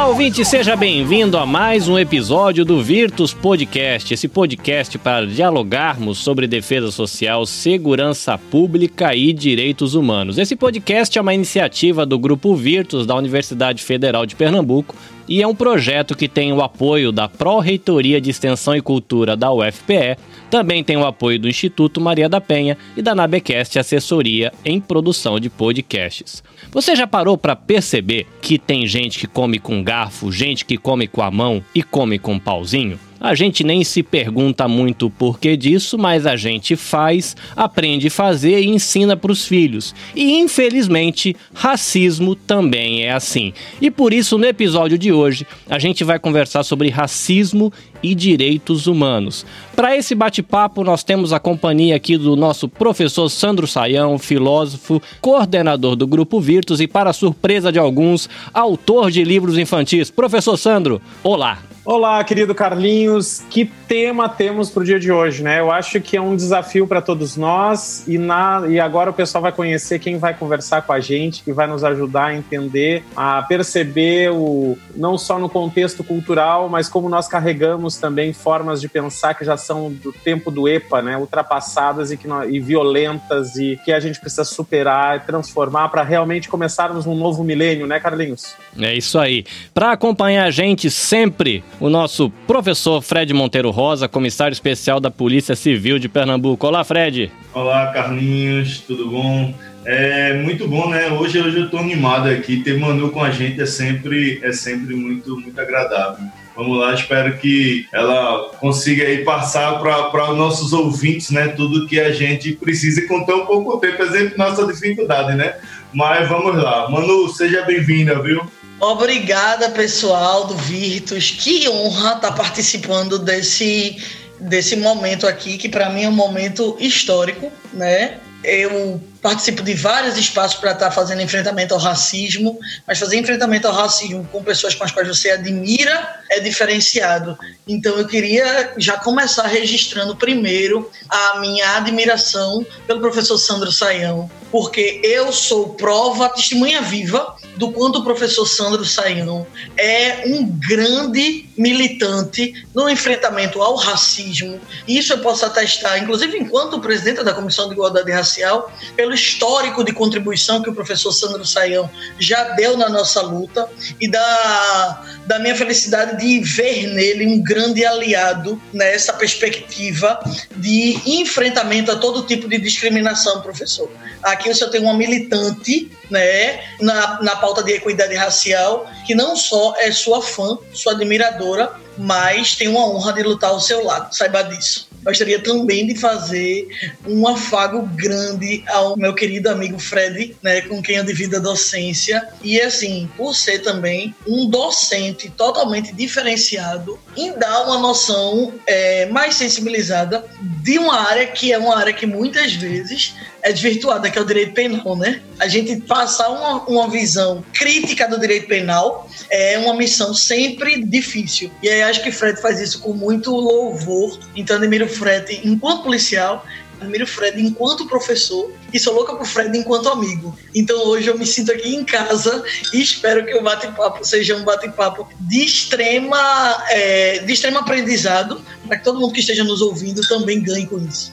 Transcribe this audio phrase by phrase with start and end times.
[0.00, 6.16] Olá, ouvinte, seja bem-vindo a mais um episódio do Virtus Podcast, esse podcast para dialogarmos
[6.16, 10.38] sobre defesa social, segurança pública e direitos humanos.
[10.38, 14.96] Esse podcast é uma iniciativa do Grupo Virtus da Universidade Federal de Pernambuco
[15.30, 19.52] e é um projeto que tem o apoio da Pró-Reitoria de Extensão e Cultura da
[19.52, 20.16] UFPE,
[20.50, 25.38] também tem o apoio do Instituto Maria da Penha e da Nabecast Assessoria em Produção
[25.38, 26.42] de Podcasts.
[26.72, 31.06] Você já parou para perceber que tem gente que come com garfo, gente que come
[31.06, 32.98] com a mão e come com um pauzinho?
[33.20, 38.10] A gente nem se pergunta muito o porquê disso, mas a gente faz, aprende a
[38.10, 39.94] fazer e ensina para os filhos.
[40.16, 43.52] E infelizmente, racismo também é assim.
[43.78, 47.70] E por isso, no episódio de hoje, a gente vai conversar sobre racismo
[48.02, 49.44] e direitos humanos.
[49.76, 55.94] Para esse bate-papo, nós temos a companhia aqui do nosso professor Sandro Saião, filósofo, coordenador
[55.94, 60.10] do Grupo Virtus e, para surpresa de alguns, autor de livros infantis.
[60.10, 61.69] Professor Sandro, olá!
[61.82, 63.42] Olá, querido Carlinhos.
[63.48, 65.60] Que tema temos para o dia de hoje, né?
[65.60, 69.40] Eu acho que é um desafio para todos nós e, na, e agora o pessoal
[69.40, 73.42] vai conhecer quem vai conversar com a gente, que vai nos ajudar a entender, a
[73.42, 79.32] perceber o não só no contexto cultural, mas como nós carregamos também formas de pensar
[79.32, 81.16] que já são do tempo do EPA, né?
[81.16, 86.46] Ultrapassadas e, que e violentas e que a gente precisa superar e transformar para realmente
[86.46, 88.54] começarmos um novo milênio, né, Carlinhos?
[88.78, 89.46] É isso aí.
[89.72, 95.54] Para acompanhar a gente sempre o nosso professor Fred Monteiro Rosa, comissário especial da Polícia
[95.54, 96.66] Civil de Pernambuco.
[96.66, 97.30] Olá, Fred.
[97.54, 99.54] Olá, Carlinhos, tudo bom?
[99.84, 101.08] É muito bom, né?
[101.08, 102.62] Hoje, hoje eu estou animado aqui.
[102.62, 106.24] Ter Manu com a gente é sempre, é sempre muito, muito agradável.
[106.54, 111.48] Vamos lá, espero que ela consiga aí passar para os nossos ouvintes, né?
[111.48, 115.54] Tudo que a gente precisa com tão pouco tempo, exemplo, nossa dificuldade, né?
[115.94, 116.90] Mas vamos lá.
[116.90, 118.42] Manu, seja bem-vinda, viu?
[118.80, 121.30] Obrigada, pessoal do Virtus.
[121.30, 124.02] Que honra estar participando desse,
[124.40, 128.18] desse momento aqui, que para mim é um momento histórico, né?
[128.42, 133.74] Eu participo de vários espaços para estar fazendo enfrentamento ao racismo, mas fazer enfrentamento ao
[133.74, 137.38] racismo com pessoas com as quais você admira é diferenciado.
[137.68, 145.00] Então eu queria já começar registrando primeiro a minha admiração pelo professor Sandro Saião, porque
[145.04, 152.54] eu sou prova, testemunha viva do quanto o professor Sandro Saião é um grande militante
[152.74, 154.58] no enfrentamento ao racismo.
[154.88, 159.92] Isso eu posso atestar, inclusive enquanto presidente da Comissão de Igualdade Racial, pelo histórico de
[159.92, 163.68] contribuição que o professor Sandro Saião já deu na nossa luta
[164.00, 170.18] e da, da minha felicidade de ver nele um grande aliado nessa perspectiva
[170.56, 173.90] de enfrentamento a todo tipo de discriminação, professor.
[174.22, 179.74] Aqui senhor tem uma militante né, na, na pauta de equidade racial, que não só
[179.78, 181.64] é sua fã, sua admiradora, पूरा
[182.00, 184.88] mas tem uma honra de lutar ao seu lado, saiba disso.
[185.02, 186.68] Gostaria também de fazer
[187.06, 192.28] um afago grande ao meu querido amigo Fred, né, com quem eu divido a docência.
[192.42, 199.36] E assim, por ser também um docente totalmente diferenciado em dar uma noção é, mais
[199.36, 200.24] sensibilizada
[200.62, 204.26] de uma área que é uma área que muitas vezes é desvirtuada, que é o
[204.26, 205.22] direito penal, né?
[205.38, 211.50] A gente passar uma, uma visão crítica do direito penal é uma missão sempre difícil.
[211.62, 214.18] E aí acho que Fred faz isso com muito louvor.
[214.34, 216.46] Então admiro Fred enquanto policial,
[216.80, 220.36] admiro Fred enquanto professor e sou louca por Fred enquanto amigo.
[220.54, 222.42] Então hoje eu me sinto aqui em casa
[222.72, 228.78] e espero que o bate-papo seja um bate-papo de extrema, é, de extremo aprendizado, para
[228.78, 231.12] que todo mundo que esteja nos ouvindo também ganhe com isso.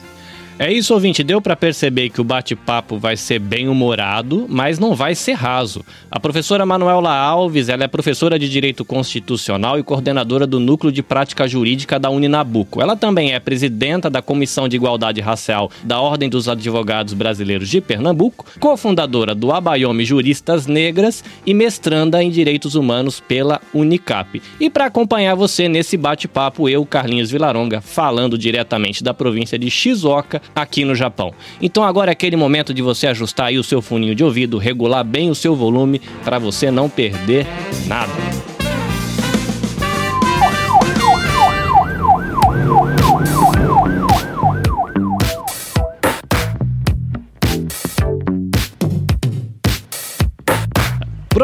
[0.60, 1.22] É isso, ouvinte.
[1.22, 5.84] Deu para perceber que o bate-papo vai ser bem humorado, mas não vai ser raso.
[6.10, 11.00] A professora Manuela Alves, ela é professora de Direito Constitucional e coordenadora do Núcleo de
[11.00, 12.82] Prática Jurídica da Uninabuco.
[12.82, 17.80] Ela também é presidenta da Comissão de Igualdade Racial da Ordem dos Advogados Brasileiros de
[17.80, 24.42] Pernambuco, cofundadora do Abayomi Juristas Negras e mestranda em Direitos Humanos pela Unicap.
[24.58, 30.42] E para acompanhar você nesse bate-papo, eu, Carlinhos Vilaronga, falando diretamente da província de Shizuoka,
[30.54, 31.32] aqui no Japão.
[31.60, 35.04] Então agora é aquele momento de você ajustar aí o seu funinho de ouvido, regular
[35.04, 37.46] bem o seu volume para você não perder
[37.86, 38.47] nada.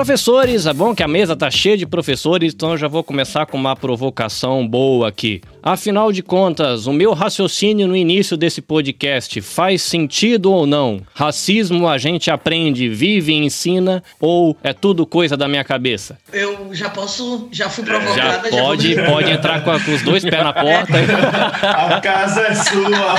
[0.04, 3.46] Professores, é bom que a mesa tá cheia de professores, então eu já vou começar
[3.46, 5.40] com uma provocação boa aqui.
[5.62, 11.00] Afinal de contas, o meu raciocínio no início desse podcast faz sentido ou não?
[11.14, 16.18] Racismo a gente aprende, vive e ensina ou é tudo coisa da minha cabeça?
[16.30, 18.50] Eu já posso, já fui provocada.
[18.50, 20.92] Já pode, já pode entrar com, com, os dois pés na porta.
[21.96, 23.14] a casa é sua.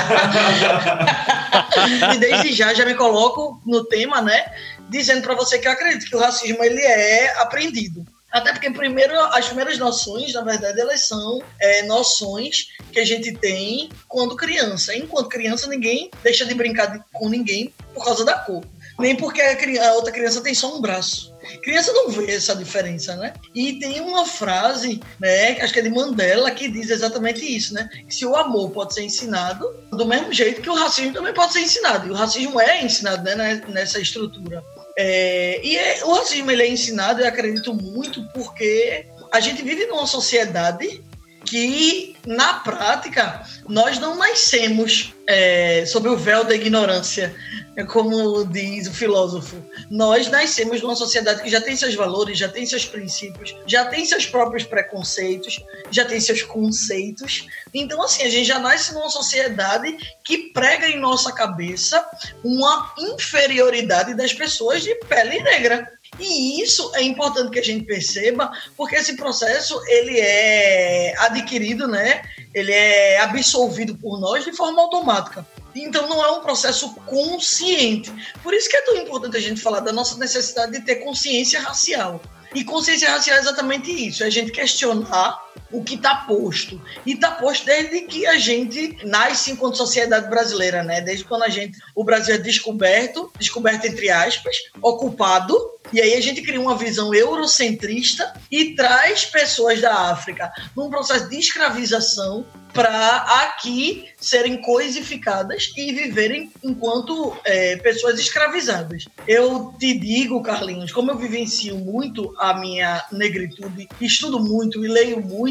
[2.14, 4.46] e desde já já me coloco no tema, né?
[4.90, 8.06] Dizendo para você que eu acredito que o racismo ele é aprendido.
[8.36, 13.32] Até porque primeiro, as primeiras noções, na verdade, elas são é, noções que a gente
[13.34, 14.94] tem quando criança.
[14.94, 18.62] Enquanto criança, ninguém deixa de brincar com ninguém por causa da cor.
[19.00, 21.34] Nem porque a, outra criança tem só um braço.
[21.64, 23.34] Criança não vê essa diferença, né?
[23.54, 27.90] E tem uma frase, né, acho que é de Mandela, que diz exatamente isso, né?
[28.08, 31.54] Que se o amor pode ser ensinado, do mesmo jeito que o racismo também pode
[31.54, 32.08] ser ensinado.
[32.08, 34.64] E o racismo é ensinado né, nessa estrutura.
[34.98, 39.86] É, e é, o racismo ele é ensinado, eu acredito muito, porque a gente vive
[39.88, 41.04] numa sociedade
[41.46, 47.36] que, na prática, nós não nascemos é, sob o véu da ignorância,
[47.76, 49.58] é como diz o filósofo.
[49.90, 54.06] Nós nascemos numa sociedade que já tem seus valores, já tem seus princípios, já tem
[54.06, 57.48] seus próprios preconceitos, já tem seus conceitos.
[57.74, 62.06] Então, assim, a gente já nasce numa sociedade que prega em nossa cabeça
[62.44, 65.92] uma inferioridade das pessoas de pele negra.
[66.20, 72.22] E isso é importante que a gente perceba, porque esse processo ele é adquirido, né?
[72.54, 75.46] Ele é absolvido por nós de forma automática.
[75.76, 78.12] Então não é um processo consciente.
[78.42, 81.60] Por isso que é tão importante a gente falar da nossa necessidade de ter consciência
[81.60, 82.22] racial.
[82.54, 86.82] E consciência racial é exatamente isso, é a gente questionar o que está posto.
[87.06, 91.02] E está posto desde que a gente nasce enquanto sociedade brasileira, né?
[91.02, 95.58] Desde quando a gente, o Brasil é descoberto, descoberto entre aspas, ocupado,
[95.94, 101.30] e aí a gente cria uma visão eurocentrista e traz pessoas da África num processo
[101.30, 109.06] de escravização para aqui serem coisificadas e viverem enquanto é, pessoas escravizadas.
[109.26, 115.22] Eu te digo, Carlinhos, como eu vivencio muito a minha negritude, estudo muito e leio
[115.22, 115.45] muito,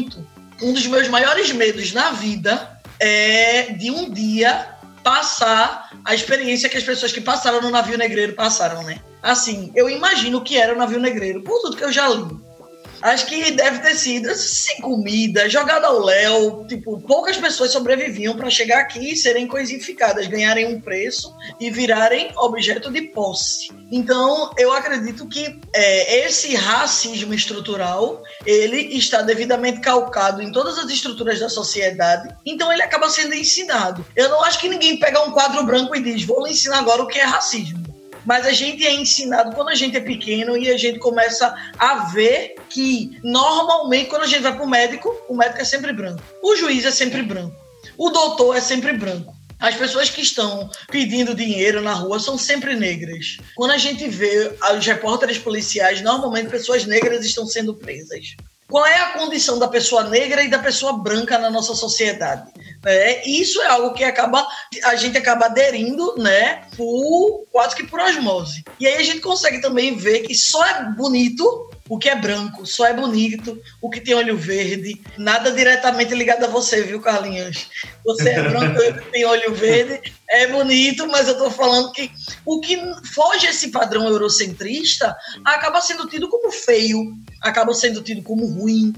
[0.61, 4.69] um dos meus maiores medos na vida é de um dia
[5.03, 8.99] passar a experiência que as pessoas que passaram no navio negreiro passaram, né?
[9.21, 12.44] Assim, eu imagino que era o navio negreiro, por tudo que eu já li
[13.01, 16.65] Acho que deve ter sido sem comida, jogada ao léu.
[16.67, 22.31] Tipo, poucas pessoas sobreviviam para chegar aqui e serem coisificadas, ganharem um preço e virarem
[22.37, 23.69] objeto de posse.
[23.91, 30.89] Então, eu acredito que é, esse racismo estrutural ele está devidamente calcado em todas as
[30.89, 32.33] estruturas da sociedade.
[32.45, 34.05] Então, ele acaba sendo ensinado.
[34.15, 37.03] Eu não acho que ninguém pega um quadro branco e diz: vou lhe ensinar agora
[37.03, 37.84] o que é racismo
[38.25, 42.05] mas a gente é ensinado quando a gente é pequeno e a gente começa a
[42.13, 46.21] ver que normalmente quando a gente vai para o médico, o médico é sempre branco,
[46.41, 47.55] o juiz é sempre branco,
[47.97, 49.33] o doutor é sempre branco.
[49.57, 53.37] As pessoas que estão pedindo dinheiro na rua são sempre negras.
[53.55, 58.35] Quando a gente vê os repórteres policiais, normalmente pessoas negras estão sendo presas.
[58.67, 62.51] Qual é a condição da pessoa negra e da pessoa branca na nossa sociedade?
[62.83, 64.45] É, isso é algo que acaba
[64.83, 68.63] a gente acaba aderindo, né, por, quase que por osmose.
[68.79, 72.65] E aí a gente consegue também ver que só é bonito o que é branco,
[72.65, 77.67] só é bonito o que tem olho verde, nada diretamente ligado a você, viu, Carlinhos?
[78.03, 78.79] Você é branco,
[79.11, 82.11] tem olho verde, é bonito, mas eu tô falando que
[82.45, 82.79] o que
[83.13, 88.91] foge esse padrão eurocentrista acaba sendo tido como feio, acaba sendo tido como ruim,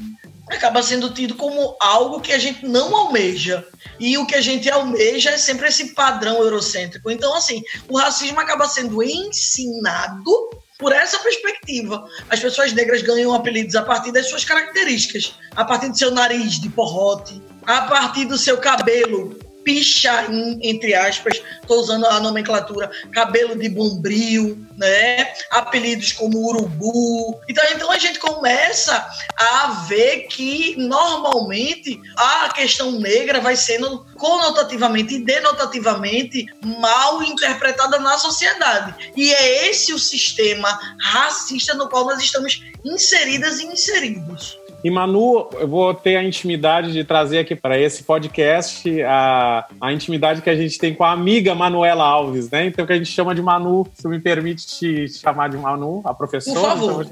[0.49, 3.67] acaba sendo tido como algo que a gente não almeja.
[3.99, 7.11] E o que a gente almeja é sempre esse padrão eurocêntrico.
[7.11, 12.07] Então, assim, o racismo acaba sendo ensinado por essa perspectiva.
[12.29, 16.59] As pessoas negras ganham apelidos a partir das suas características, a partir do seu nariz
[16.59, 23.53] de porrote, a partir do seu cabelo pichain, entre aspas, estou usando a nomenclatura, cabelo
[23.53, 25.33] de bombril, né?
[25.51, 27.37] Apelidos como urubu.
[27.49, 29.05] Então, então a gente começa
[29.35, 38.17] a ver que normalmente a questão negra vai sendo conotativamente e denotativamente mal interpretada na
[38.17, 39.11] sociedade.
[39.17, 44.57] E é esse o sistema racista no qual nós estamos inseridas e inseridos.
[44.83, 49.91] E Manu, eu vou ter a intimidade de trazer aqui para esse podcast a, a
[49.91, 52.67] intimidade que a gente tem com a amiga Manuela Alves, né?
[52.67, 56.13] Então, que a gente chama de Manu, se me permite te chamar de Manu, a
[56.13, 56.75] professora.
[56.75, 57.05] Por favor.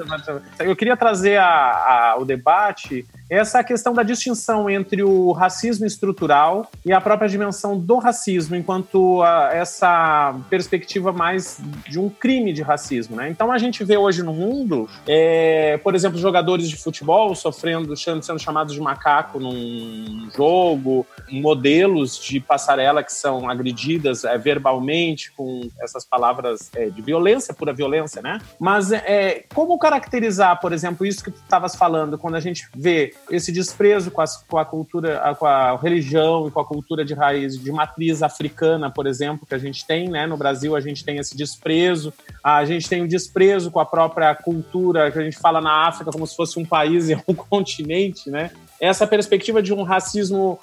[0.59, 6.69] Eu queria trazer a, a, o debate essa questão da distinção entre o racismo estrutural
[6.85, 12.61] e a própria dimensão do racismo, enquanto a, essa perspectiva mais de um crime de
[12.61, 13.15] racismo.
[13.15, 13.29] Né?
[13.29, 18.39] Então a gente vê hoje no mundo, é, por exemplo, jogadores de futebol sofrendo, sendo
[18.39, 26.05] chamados de macaco num jogo, modelos de passarela que são agredidas é, verbalmente com essas
[26.05, 28.39] palavras é, de violência, pura violência, né?
[28.59, 33.14] Mas é, como caracterizar, por exemplo, isso que tu estavas falando, quando a gente vê
[33.29, 37.13] esse desprezo com, as, com a cultura, com a religião e com a cultura de
[37.13, 40.27] raiz, de matriz africana, por exemplo, que a gente tem, né?
[40.27, 44.33] No Brasil a gente tem esse desprezo, a gente tem o desprezo com a própria
[44.35, 48.29] cultura, que a gente fala na África como se fosse um país e um continente,
[48.29, 48.51] né?
[48.79, 50.59] Essa perspectiva de um racismo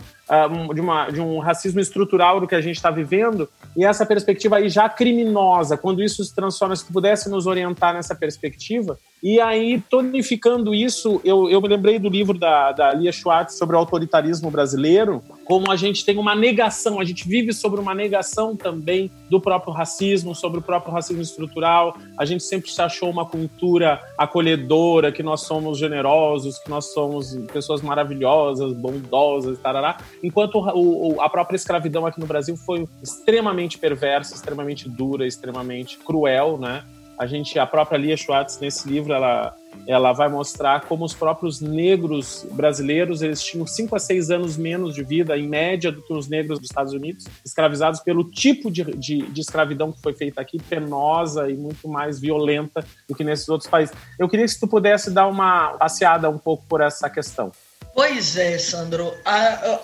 [0.75, 4.57] de, uma, de um racismo estrutural do que a gente está vivendo, e essa perspectiva
[4.57, 9.41] aí já criminosa, quando isso se transforma, se tu pudesse nos orientar nessa perspectiva, e
[9.41, 13.79] aí, tonificando isso, eu, eu me lembrei do livro da, da Lia Schwartz sobre o
[13.79, 19.13] autoritarismo brasileiro, como a gente tem uma negação, a gente vive sobre uma negação também
[19.31, 21.97] do próprio racismo, sobre o próprio racismo estrutural.
[22.19, 27.33] A gente sempre se achou uma cultura acolhedora, que nós somos generosos, que nós somos
[27.53, 33.79] pessoas maravilhosas, bondosas, tarará enquanto o, o, a própria escravidão aqui no Brasil foi extremamente
[33.79, 36.85] perversa, extremamente dura, extremamente cruel, né?
[37.19, 39.55] A gente, a própria Lia Schwartz nesse livro, ela,
[39.87, 44.95] ela vai mostrar como os próprios negros brasileiros eles tinham 5 a 6 anos menos
[44.95, 48.83] de vida, em média, do que os negros dos Estados Unidos, escravizados pelo tipo de,
[48.97, 53.49] de, de, escravidão que foi feita aqui, penosa e muito mais violenta do que nesses
[53.49, 53.95] outros países.
[54.19, 57.53] Eu queria que tu pudesse dar uma passeada um pouco por essa questão.
[57.95, 59.15] Pois é, Sandro.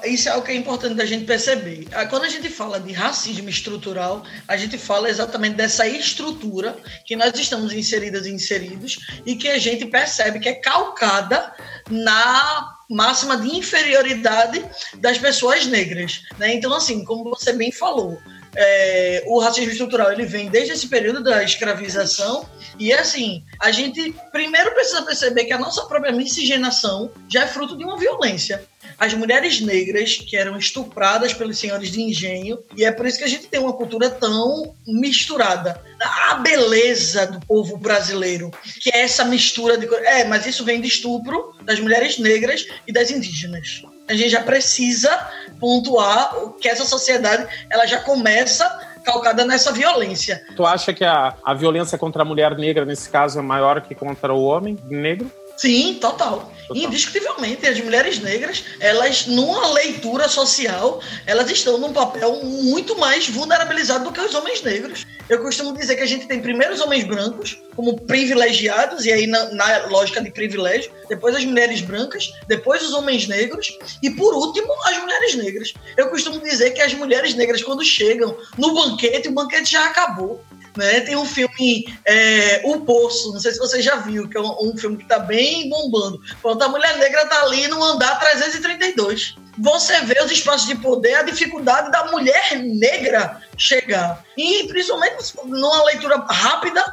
[0.04, 1.86] isso é o que é importante da gente perceber.
[2.08, 7.38] quando a gente fala de racismo estrutural, a gente fala exatamente dessa estrutura que nós
[7.38, 11.54] estamos inseridas e inseridos e que a gente percebe que é calcada
[11.90, 16.22] na máxima de inferioridade das pessoas negras.
[16.38, 16.54] Né?
[16.54, 18.18] Então, assim, como você bem falou,
[18.60, 22.44] é, o racismo estrutural ele vem desde esse período da escravização
[22.76, 27.76] e assim a gente primeiro precisa perceber que a nossa própria miscigenação já é fruto
[27.76, 28.66] de uma violência
[28.98, 33.24] as mulheres negras que eram estupradas pelos senhores de engenho, e é por isso que
[33.24, 35.80] a gente tem uma cultura tão misturada.
[36.00, 38.50] A beleza do povo brasileiro,
[38.80, 39.86] que é essa mistura de.
[40.04, 43.82] É, mas isso vem de estupro das mulheres negras e das indígenas.
[44.08, 48.66] A gente já precisa pontuar que essa sociedade ela já começa
[49.04, 50.42] calcada nessa violência.
[50.54, 53.94] Tu acha que a, a violência contra a mulher negra, nesse caso, é maior que
[53.94, 55.30] contra o homem negro?
[55.58, 56.52] Sim, total.
[56.68, 56.76] total.
[56.76, 64.04] Indiscutivelmente, as mulheres negras, elas, numa leitura social, elas estão num papel muito mais vulnerabilizado
[64.04, 65.06] do que os homens negros.
[65.28, 69.26] Eu costumo dizer que a gente tem primeiro os homens brancos, como privilegiados, e aí
[69.26, 74.34] na, na lógica de privilégio, depois as mulheres brancas, depois os homens negros, e por
[74.34, 75.74] último, as mulheres negras.
[75.96, 80.42] Eu costumo dizer que as mulheres negras, quando chegam no banquete, o banquete já acabou.
[80.78, 81.00] Né?
[81.00, 84.70] Tem um filme, é, O Poço, não sei se você já viu, que é um,
[84.70, 86.20] um filme que está bem bombando.
[86.40, 89.34] Pronto, a mulher negra está ali no andar 332.
[89.58, 94.24] Você vê os espaços de poder, a dificuldade da mulher negra chegar.
[94.36, 95.16] E principalmente
[95.46, 96.84] numa leitura rápida,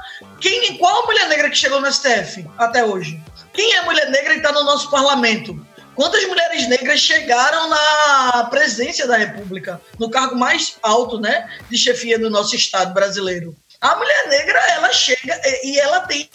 [0.41, 3.21] quem, qual a mulher negra que chegou no STF até hoje?
[3.53, 5.63] Quem é a mulher negra que está no nosso parlamento?
[5.95, 12.19] Quantas mulheres negras chegaram na presidência da República, no cargo mais alto, né, de chefia
[12.19, 13.55] do nosso Estado brasileiro?
[13.85, 16.27] A mulher negra, ela chega e ela tem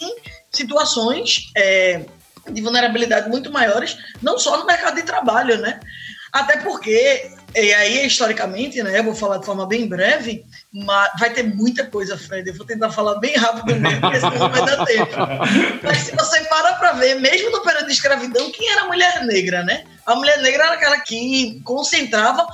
[0.49, 2.05] situações é,
[2.49, 5.81] de vulnerabilidade muito maiores, não só no mercado de trabalho, né?
[6.31, 11.29] Até porque, e aí historicamente, né, eu vou falar de forma bem breve, mas vai
[11.29, 12.47] ter muita coisa, Fred.
[12.47, 15.11] Eu vou tentar falar bem rápido mesmo, porque senão não vai dar tempo.
[15.83, 19.25] Mas se você para para ver, mesmo no período de escravidão, quem era a mulher
[19.25, 19.83] negra, né?
[20.05, 22.47] A mulher negra era aquela que concentrava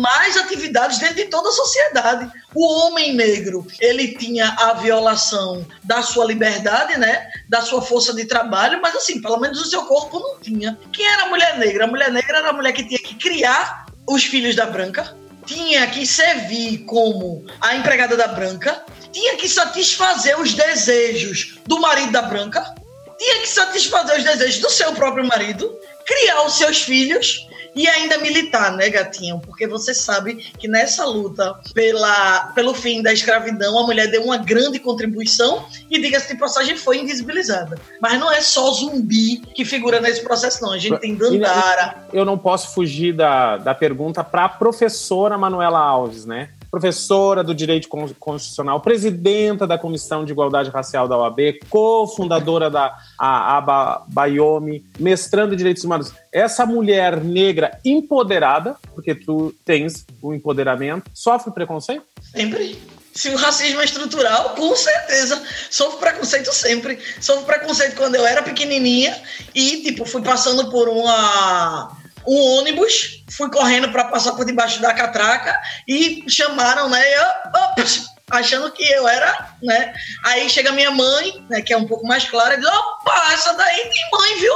[0.00, 2.30] mais atividades dentro de toda a sociedade.
[2.54, 7.28] O homem negro, ele tinha a violação da sua liberdade, né?
[7.48, 10.78] Da sua força de trabalho, mas assim, pelo menos o seu corpo não tinha.
[10.92, 11.84] Quem era a mulher negra?
[11.84, 15.86] A mulher negra era a mulher que tinha que criar os filhos da branca, tinha
[15.88, 22.22] que servir como a empregada da branca, tinha que satisfazer os desejos do marido da
[22.22, 22.74] branca,
[23.18, 25.76] tinha que satisfazer os desejos do seu próprio marido,
[26.06, 27.46] criar os seus filhos
[27.76, 29.38] e ainda militar, né, gatinho?
[29.38, 34.38] Porque você sabe que nessa luta pela, pelo fim da escravidão, a mulher deu uma
[34.38, 37.78] grande contribuição e, diga-se de passagem, foi invisibilizada.
[38.00, 40.72] Mas não é só zumbi que figura nesse processo, não.
[40.72, 42.06] A gente tem Dandara.
[42.12, 46.48] Eu não posso fugir da, da pergunta para a professora Manuela Alves, né?
[46.70, 54.04] Professora do Direito Constitucional, presidenta da Comissão de Igualdade Racial da OAB, cofundadora da ABA
[54.08, 56.12] Bayomi, mestrando em Direitos Humanos.
[56.32, 62.04] Essa mulher negra empoderada, porque tu tens o empoderamento, sofre preconceito?
[62.20, 62.78] Sempre.
[63.14, 65.42] Se o racismo é estrutural, com certeza.
[65.70, 66.98] Sofro preconceito sempre.
[67.18, 69.16] Sofro preconceito quando eu era pequenininha
[69.54, 71.96] e, tipo, fui passando por uma
[72.26, 75.56] um ônibus, fui correndo para passar por debaixo da catraca
[75.86, 77.02] e chamaram, né?
[77.14, 79.94] Eu, ops, achando que eu era, né?
[80.24, 83.54] Aí chega minha mãe, né, que é um pouco mais clara, e diz: opa, essa
[83.54, 84.54] daí tem mãe, viu?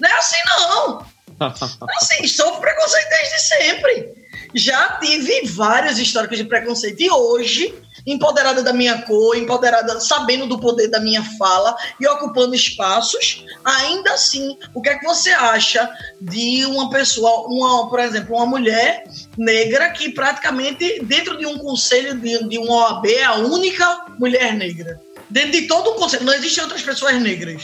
[0.00, 1.06] Não é assim, não.
[2.00, 4.19] assim, sofro preconceito desde sempre.
[4.54, 7.00] Já tive vários históricos de preconceito.
[7.00, 7.74] E hoje
[8.06, 14.12] empoderada da minha cor, empoderada, sabendo do poder da minha fala e ocupando espaços, ainda
[14.12, 15.88] assim, o que é que você acha
[16.20, 19.04] de uma pessoa, uma, por exemplo, uma mulher
[19.36, 24.54] negra que praticamente dentro de um conselho de, de uma OAB é a única mulher
[24.54, 25.00] negra?
[25.28, 27.62] Dentro de todo o conselho, não existem outras pessoas negras.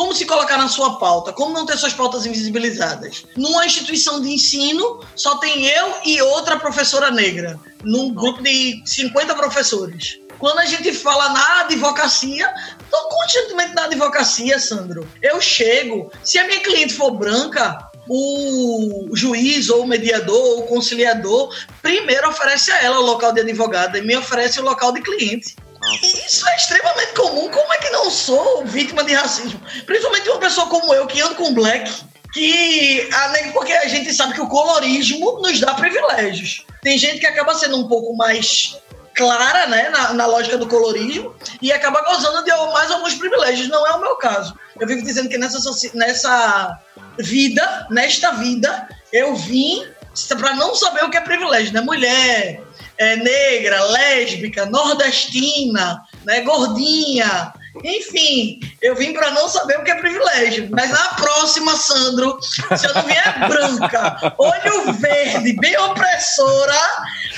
[0.00, 1.30] Como se colocar na sua pauta?
[1.30, 3.26] Como não ter suas pautas invisibilizadas?
[3.36, 9.34] Numa instituição de ensino, só tem eu e outra professora negra, num grupo de 50
[9.34, 10.18] professores.
[10.38, 12.50] Quando a gente fala na advocacia,
[12.82, 15.06] estou constantemente na advocacia, Sandro.
[15.20, 20.66] Eu chego, se a minha cliente for branca, o juiz ou o mediador ou o
[20.66, 25.02] conciliador primeiro oferece a ela o local de advogada e me oferece o local de
[25.02, 25.56] cliente.
[25.94, 27.50] Isso é extremamente comum.
[27.50, 29.60] Como é que não sou vítima de racismo?
[29.86, 31.90] Principalmente uma pessoa como eu, que ando com black,
[32.32, 36.64] que a, porque a gente sabe que o colorismo nos dá privilégios.
[36.82, 38.78] Tem gente que acaba sendo um pouco mais
[39.14, 43.68] clara, né, na, na lógica do colorismo e acaba gozando de mais alguns privilégios.
[43.68, 44.54] Não é o meu caso.
[44.78, 45.58] Eu vivo dizendo que nessa,
[45.94, 46.78] nessa
[47.18, 49.86] vida, nesta vida, eu vim
[50.28, 51.80] para não saber o que é privilégio, né?
[51.80, 52.62] Mulher,
[53.00, 57.54] é, negra, lésbica, nordestina, né, gordinha.
[57.82, 60.68] Enfim, eu vim para não saber o que é privilégio.
[60.70, 66.78] Mas na próxima, Sandro, se eu não vier branca, olho verde, bem opressora,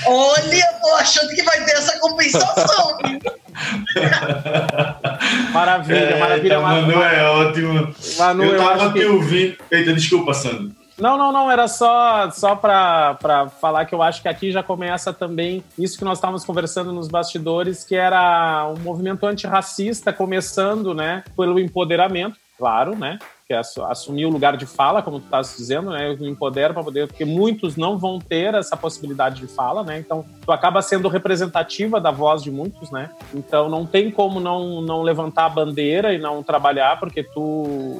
[0.05, 2.97] olha, eu tô achando que vai ter essa compensação.
[5.53, 6.55] maravilha, é, maravilha.
[6.55, 7.95] Tá, Manu é ótimo.
[8.17, 9.05] Manu, eu tava eu te que...
[9.05, 9.57] ouvindo.
[9.71, 10.82] Eita, desculpa, Sandro.
[10.97, 15.11] Não, não, não, era só, só para falar que eu acho que aqui já começa
[15.11, 21.23] também isso que nós estávamos conversando nos bastidores, que era um movimento antirracista começando, né,
[21.35, 25.91] pelo empoderamento, claro, né, que é assumir o lugar de fala, como tu estás dizendo,
[25.91, 26.11] né?
[26.11, 29.99] Eu me empodero para poder, porque muitos não vão ter essa possibilidade de fala, né?
[29.99, 33.09] Então, tu acaba sendo representativa da voz de muitos, né?
[33.33, 37.99] Então, não tem como não, não levantar a bandeira e não trabalhar, porque tu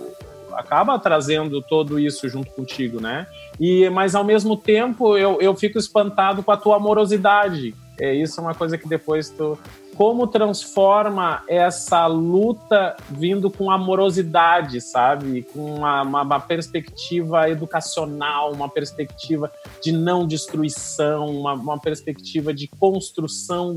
[0.55, 3.27] acaba trazendo todo isso junto contigo, né?
[3.59, 7.75] E, mas ao mesmo tempo eu, eu fico espantado com a tua amorosidade.
[7.99, 9.57] É isso é uma coisa que depois tu
[9.95, 15.43] como transforma essa luta vindo com amorosidade, sabe?
[15.53, 19.51] Com uma, uma, uma, perspectiva educacional, uma perspectiva
[19.83, 23.75] de não destruição, uma, uma perspectiva de construção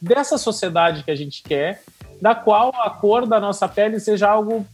[0.00, 1.82] dessa sociedade que a gente quer
[2.20, 4.66] da qual a cor da nossa pele seja algo,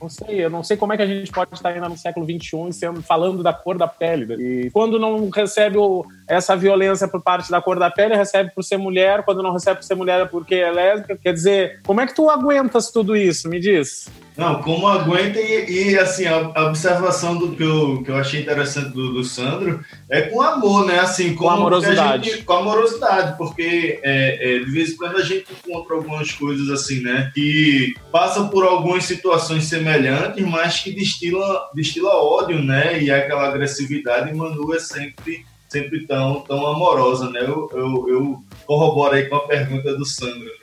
[0.00, 2.26] não sei, eu não sei como é que a gente pode estar ainda no século
[2.26, 4.24] XXI sendo, falando da cor da pele.
[4.24, 4.34] Né?
[4.36, 8.64] E quando não recebe o, essa violência por parte da cor da pele, recebe por
[8.64, 11.16] ser mulher, quando não recebe por ser mulher é porque é lésbica.
[11.16, 13.48] Quer dizer, como é que tu aguentas tudo isso?
[13.48, 14.08] Me diz.
[14.40, 18.88] Não, como aguenta e, e, assim, a observação do que eu, que eu achei interessante
[18.88, 20.98] do, do Sandro é com amor, né?
[20.98, 22.30] Assim, com amorosidade.
[22.30, 26.70] Gente, com amorosidade, porque é, é, de vez em quando a gente encontra algumas coisas
[26.70, 27.30] assim, né?
[27.34, 32.98] Que passam por algumas situações semelhantes, mas que destila, destila ódio, né?
[33.02, 37.40] E aquela agressividade, e Manu é sempre sempre tão, tão amorosa, né?
[37.42, 40.59] Eu, eu, eu corroboro aí com a pergunta do Sandro.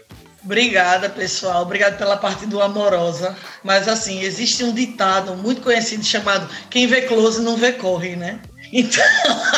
[0.47, 1.63] Obrigada, pessoal.
[1.63, 3.35] Obrigado pela parte do amorosa.
[3.61, 8.39] Mas, assim, existe um ditado muito conhecido chamado quem vê close não vê corre, né?
[8.71, 9.03] Então,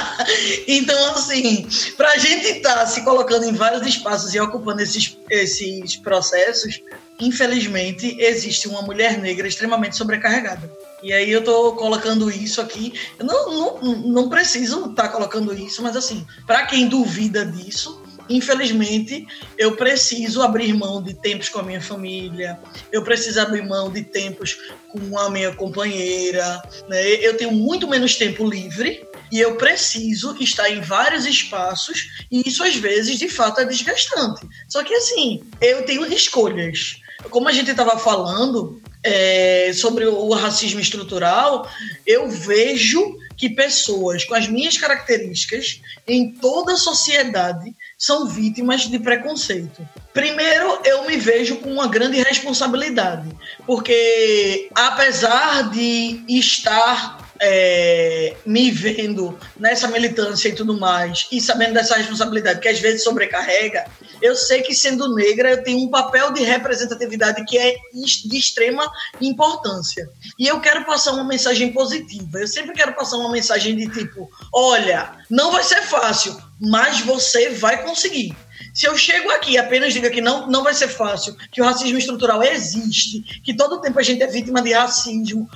[0.67, 5.15] então assim, para a gente estar tá se colocando em vários espaços e ocupando esses,
[5.29, 6.81] esses processos,
[7.19, 10.71] infelizmente, existe uma mulher negra extremamente sobrecarregada.
[11.03, 12.93] E aí eu tô colocando isso aqui.
[13.19, 18.01] Eu não, não, não preciso estar tá colocando isso, mas assim, para quem duvida disso,
[18.29, 19.25] infelizmente,
[19.57, 22.59] eu preciso abrir mão de tempos com a minha família,
[22.91, 24.57] eu preciso abrir mão de tempos
[24.89, 27.01] com a minha companheira, né?
[27.25, 32.63] Eu tenho muito menos tempo livre e eu preciso estar em vários espaços e isso
[32.63, 34.47] às vezes de fato é desgastante.
[34.67, 36.97] Só que assim, eu tenho escolhas.
[37.29, 41.69] Como a gente estava falando é, sobre o racismo estrutural,
[42.05, 48.99] eu vejo que pessoas com as minhas características em toda a sociedade são vítimas de
[48.99, 49.87] preconceito.
[50.13, 53.29] Primeiro, eu me vejo com uma grande responsabilidade,
[53.65, 61.95] porque apesar de estar é, me vendo nessa militância e tudo mais, e sabendo dessa
[61.95, 63.85] responsabilidade que às vezes sobrecarrega,
[64.21, 68.89] eu sei que sendo negra eu tenho um papel de representatividade que é de extrema
[69.21, 70.09] importância.
[70.37, 72.39] E eu quero passar uma mensagem positiva.
[72.39, 77.49] Eu sempre quero passar uma mensagem de tipo: olha, não vai ser fácil, mas você
[77.51, 78.35] vai conseguir.
[78.73, 81.65] Se eu chego aqui e apenas diga que não, não vai ser fácil, que o
[81.65, 85.49] racismo estrutural existe, que todo tempo a gente é vítima de racismo,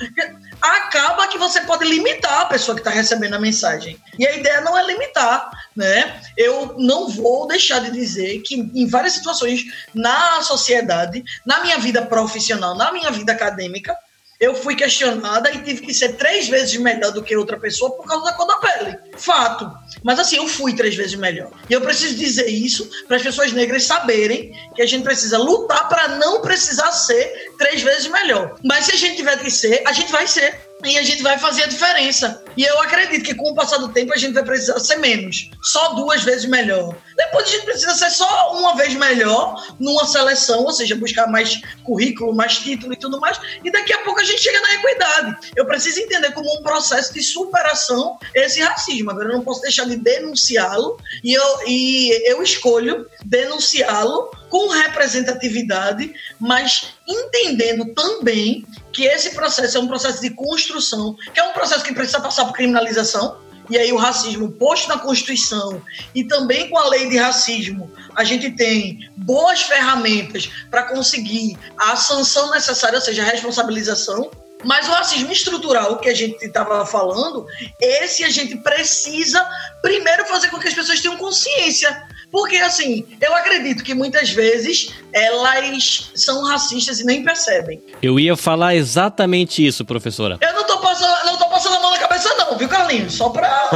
[0.61, 3.97] acaba que você pode limitar a pessoa que está recebendo a mensagem.
[4.17, 6.21] E a ideia não é limitar, né?
[6.37, 9.63] Eu não vou deixar de dizer que em várias situações
[9.93, 13.95] na sociedade, na minha vida profissional, na minha vida acadêmica,
[14.43, 18.05] eu fui questionada e tive que ser três vezes melhor do que outra pessoa por
[18.05, 18.97] causa da cor da pele.
[19.15, 19.71] Fato.
[20.03, 21.49] Mas assim, eu fui três vezes melhor.
[21.69, 25.87] E eu preciso dizer isso para as pessoas negras saberem que a gente precisa lutar
[25.87, 28.55] para não precisar ser três vezes melhor.
[28.63, 31.37] Mas se a gente tiver que ser, a gente vai ser e a gente vai
[31.37, 32.43] fazer a diferença.
[32.55, 35.49] E eu acredito que com o passar do tempo a gente vai precisar ser menos,
[35.61, 36.95] só duas vezes melhor.
[37.15, 41.61] Depois a gente precisa ser só uma vez melhor numa seleção, ou seja, buscar mais
[41.83, 43.39] currículo, mais título e tudo mais.
[43.63, 45.51] E daqui a pouco a gente chega na equidade.
[45.55, 49.11] Eu preciso entender como um processo de superação esse racismo.
[49.11, 56.13] Agora eu não posso deixar de denunciá-lo e eu, e eu escolho denunciá-lo com representatividade,
[56.39, 61.83] mas entendendo também que esse processo é um processo de construção, que é um processo
[61.83, 63.37] que precisa passar por criminalização,
[63.69, 65.81] e aí o racismo posto na Constituição
[66.13, 71.95] e também com a lei de racismo, a gente tem boas ferramentas para conseguir a
[71.95, 74.29] sanção necessária, ou seja, a responsabilização.
[74.65, 77.45] Mas o racismo estrutural que a gente estava falando,
[77.81, 79.45] esse a gente precisa
[79.81, 84.91] primeiro fazer com que as pessoas tenham consciência porque, assim, eu acredito que muitas vezes
[85.13, 87.79] elas são racistas e nem percebem.
[88.01, 90.39] Eu ia falar exatamente isso, professora.
[90.41, 93.13] Eu não tô passando, não tô passando a mão na cabeça, não, viu, Carlinhos?
[93.13, 93.69] Só pra.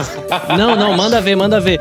[0.58, 1.80] não, não, manda ver, manda ver.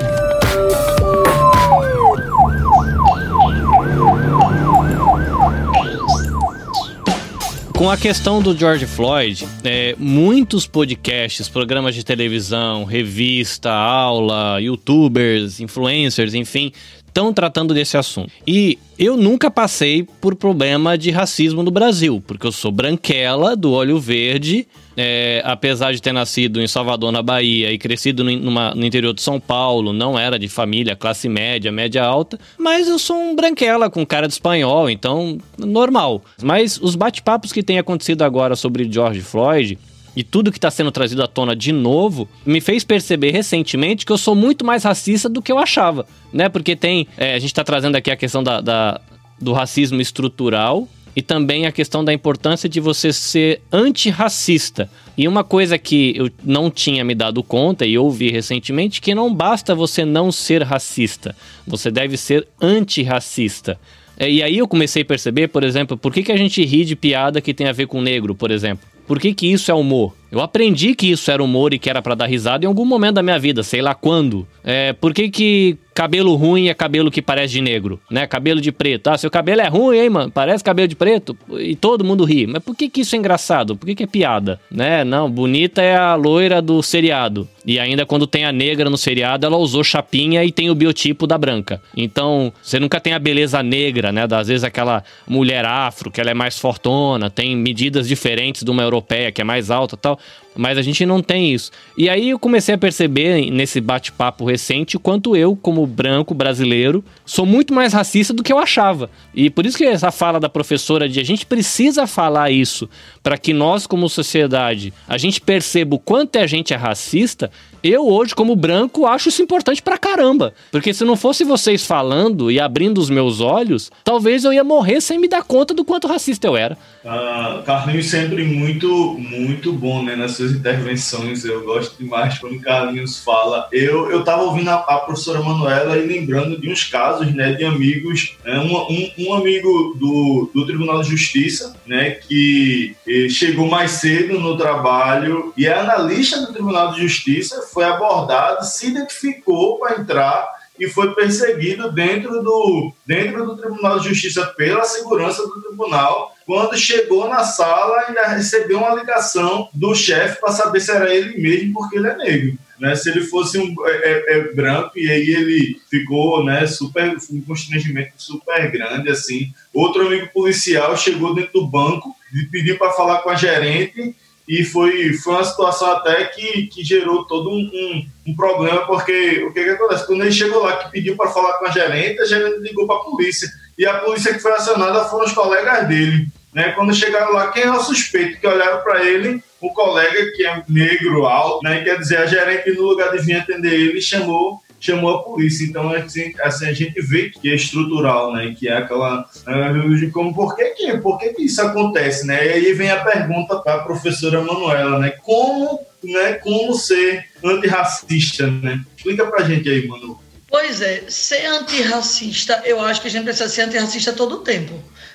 [7.76, 15.60] Com a questão do George Floyd, é, muitos podcasts, programas de televisão, revista, aula, youtubers,
[15.60, 16.72] influencers, enfim,
[17.06, 18.32] estão tratando desse assunto.
[18.46, 23.72] E eu nunca passei por problema de racismo no Brasil, porque eu sou branquela, do
[23.72, 28.74] olho verde, é, apesar de ter nascido em Salvador, na Bahia, e crescido no, numa,
[28.74, 32.98] no interior de São Paulo, não era de família classe média, média alta, mas eu
[32.98, 36.22] sou um branquela com cara de espanhol, então normal.
[36.42, 39.78] Mas os bate-papos que têm acontecido agora sobre George Floyd
[40.16, 44.10] e tudo que está sendo trazido à tona de novo me fez perceber recentemente que
[44.10, 46.48] eu sou muito mais racista do que eu achava, né?
[46.48, 47.06] Porque tem.
[47.18, 49.00] É, a gente está trazendo aqui a questão da, da,
[49.38, 54.88] do racismo estrutural e também a questão da importância de você ser antirracista.
[55.16, 59.34] E uma coisa que eu não tinha me dado conta e ouvi recentemente que não
[59.34, 63.78] basta você não ser racista, você deve ser antirracista.
[64.18, 66.86] É, e aí eu comecei a perceber, por exemplo, por que, que a gente ri
[66.86, 68.95] de piada que tem a ver com negro, por exemplo.
[69.06, 70.14] Por que, que isso é humor?
[70.30, 73.14] Eu aprendi que isso era humor e que era para dar risada em algum momento
[73.14, 74.46] da minha vida, sei lá quando.
[74.64, 78.26] É, por que, que cabelo ruim é cabelo que parece de negro, né?
[78.26, 79.08] Cabelo de preto.
[79.08, 80.30] Ah, seu cabelo é ruim, hein, mano?
[80.30, 81.34] Parece cabelo de preto.
[81.58, 82.46] E todo mundo ri.
[82.46, 83.74] Mas por que, que isso é engraçado?
[83.74, 84.60] Por que, que é piada?
[84.70, 85.04] Né?
[85.04, 87.48] Não, bonita é a loira do seriado.
[87.64, 91.26] E ainda quando tem a negra no seriado, ela usou chapinha e tem o biotipo
[91.26, 91.80] da branca.
[91.96, 94.26] Então, você nunca tem a beleza negra, né?
[94.30, 98.82] Às vezes aquela mulher afro, que ela é mais fortona, tem medidas diferentes de uma
[98.82, 100.20] europeia, que é mais alta tal.
[100.56, 101.70] Mas a gente não tem isso.
[101.96, 107.04] E aí eu comecei a perceber nesse bate-papo recente o quanto eu, como branco brasileiro,
[107.24, 109.10] sou muito mais racista do que eu achava.
[109.34, 112.88] E por isso que essa fala da professora de a gente precisa falar isso
[113.22, 117.50] para que nós, como sociedade, a gente perceba o quanto a gente é racista,
[117.86, 120.54] eu hoje, como branco, acho isso importante pra caramba.
[120.70, 125.00] Porque se não fosse vocês falando e abrindo os meus olhos, talvez eu ia morrer
[125.00, 126.76] sem me dar conta do quanto racista eu era.
[127.04, 131.44] Uh, Carlinhos sempre muito, muito bom, né, nas suas intervenções.
[131.44, 133.68] Eu gosto demais quando Carlinhos fala.
[133.72, 137.64] Eu, eu tava ouvindo a, a professora Manuela e lembrando de uns casos, né, de
[137.64, 138.36] amigos.
[138.44, 143.92] Né, um, um, um amigo do, do Tribunal de Justiça, né, que eh, chegou mais
[143.92, 150.00] cedo no trabalho e é analista do Tribunal de Justiça foi abordado, se identificou para
[150.00, 150.48] entrar
[150.80, 156.34] e foi perseguido dentro do, dentro do Tribunal de Justiça pela segurança do tribunal.
[156.46, 161.38] Quando chegou na sala, ainda recebeu uma ligação do chefe para saber se era ele
[161.38, 162.58] mesmo, porque ele é negro.
[162.78, 167.16] Né, se ele fosse um é, é, é, branco e aí ele ficou né, super
[167.30, 172.92] um constrangimento super grande assim outro amigo policial chegou dentro do banco e pediu para
[172.92, 174.14] falar com a gerente
[174.48, 179.44] e foi, foi uma situação até que, que gerou todo um, um, um problema, porque
[179.44, 180.06] o que, que acontece?
[180.06, 182.96] Quando ele chegou lá que pediu para falar com a gerente, a gerente ligou para
[182.96, 186.28] a polícia, e a polícia que foi acionada foram os colegas dele.
[186.54, 186.72] Né?
[186.72, 188.40] Quando chegaram lá, quem é o suspeito?
[188.40, 191.82] Que olharam para ele, o colega que é negro, alto, né?
[191.82, 195.64] quer dizer, a gerente no lugar de vir atender ele, chamou chamou a polícia.
[195.64, 198.54] Então, assim, assim, a gente vê que é estrutural, né?
[198.58, 199.22] Que é aquela.
[199.22, 202.46] Uh, como, por que, que, por que, que isso acontece, né?
[202.46, 205.10] E aí vem a pergunta para a professora Manuela, né?
[205.22, 208.84] Como, né, como ser antirracista, né?
[208.96, 210.20] Explica pra gente aí, Manu.
[210.48, 214.72] Pois é, ser antirracista, eu acho que a gente precisa ser antirracista todo o tempo.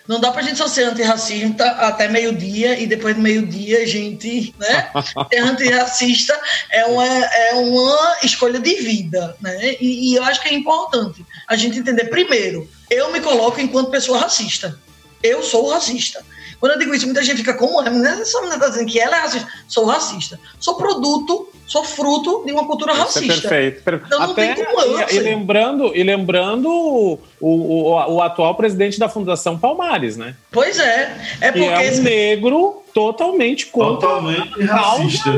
[0.07, 4.53] Não dá pra gente só ser antirracista até meio-dia e depois do meio-dia a gente,
[4.59, 4.89] né?
[5.31, 9.75] Ser antirracista é uma, é uma escolha de vida, né?
[9.79, 13.91] E, e eu acho que é importante a gente entender, primeiro, eu me coloco enquanto
[13.91, 14.77] pessoa racista.
[15.23, 16.23] Eu sou racista.
[16.61, 17.87] Quando eu digo isso, muita gente fica como é?
[18.21, 19.47] Essa menina está dizendo que ela é racista.
[19.67, 20.39] Sou racista.
[20.59, 23.33] Sou produto, sou fruto de uma cultura isso é racista.
[23.47, 24.05] É perfeito.
[24.05, 28.53] Então Até, não tem como eu, e, e lembrando, e lembrando o, o, o, atual
[28.53, 30.35] presidente da Fundação Palmares, né?
[30.51, 31.17] Pois é.
[31.41, 31.67] É porque.
[31.67, 34.07] Que é um negro totalmente contra.
[34.07, 35.31] Totalmente racista.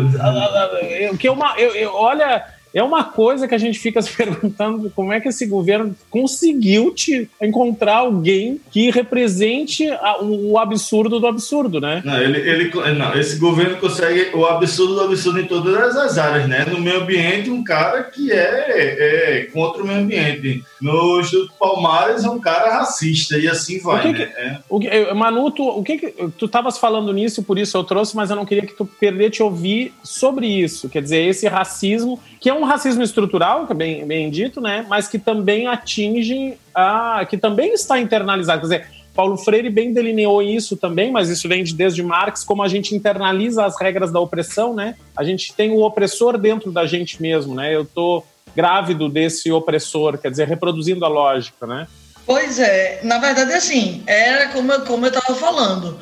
[1.17, 5.13] Que uma, eu, eu, olha é uma coisa que a gente fica se perguntando como
[5.13, 11.79] é que esse governo conseguiu te encontrar alguém que represente a, o, absurdo do absurdo,
[11.79, 12.01] né?
[12.03, 16.47] Não, ele, ele, não, esse governo consegue o absurdo do absurdo em todas as áreas,
[16.47, 16.65] né?
[16.65, 20.63] No meio ambiente, um cara que é, é contra o meio ambiente.
[20.81, 24.25] No Instituto Palmares, é um cara racista e assim vai, o que né?
[24.25, 24.59] Que, é.
[24.69, 28.15] o que, Manu, tu, o que, que tu estavas falando nisso, por isso eu trouxe,
[28.15, 30.89] mas eu não queria que tu perder te ouvir sobre isso.
[30.89, 34.86] Quer dizer, esse racismo que é um racismo estrutural, que é bem, bem dito, né?
[34.88, 37.26] Mas que também atinge a.
[37.30, 38.62] que também está internalizado.
[38.62, 42.63] Quer dizer, Paulo Freire bem delineou isso também, mas isso vem de, desde Marx, como
[42.63, 44.95] a gente internaliza as regras da opressão, né?
[45.15, 47.73] A gente tem o opressor dentro da gente mesmo, né?
[47.76, 48.23] Eu tô
[48.56, 51.88] grávido desse opressor, quer dizer, reproduzindo a lógica, né?
[52.26, 55.99] Pois é, na verdade, assim, era como eu, como eu estava falando.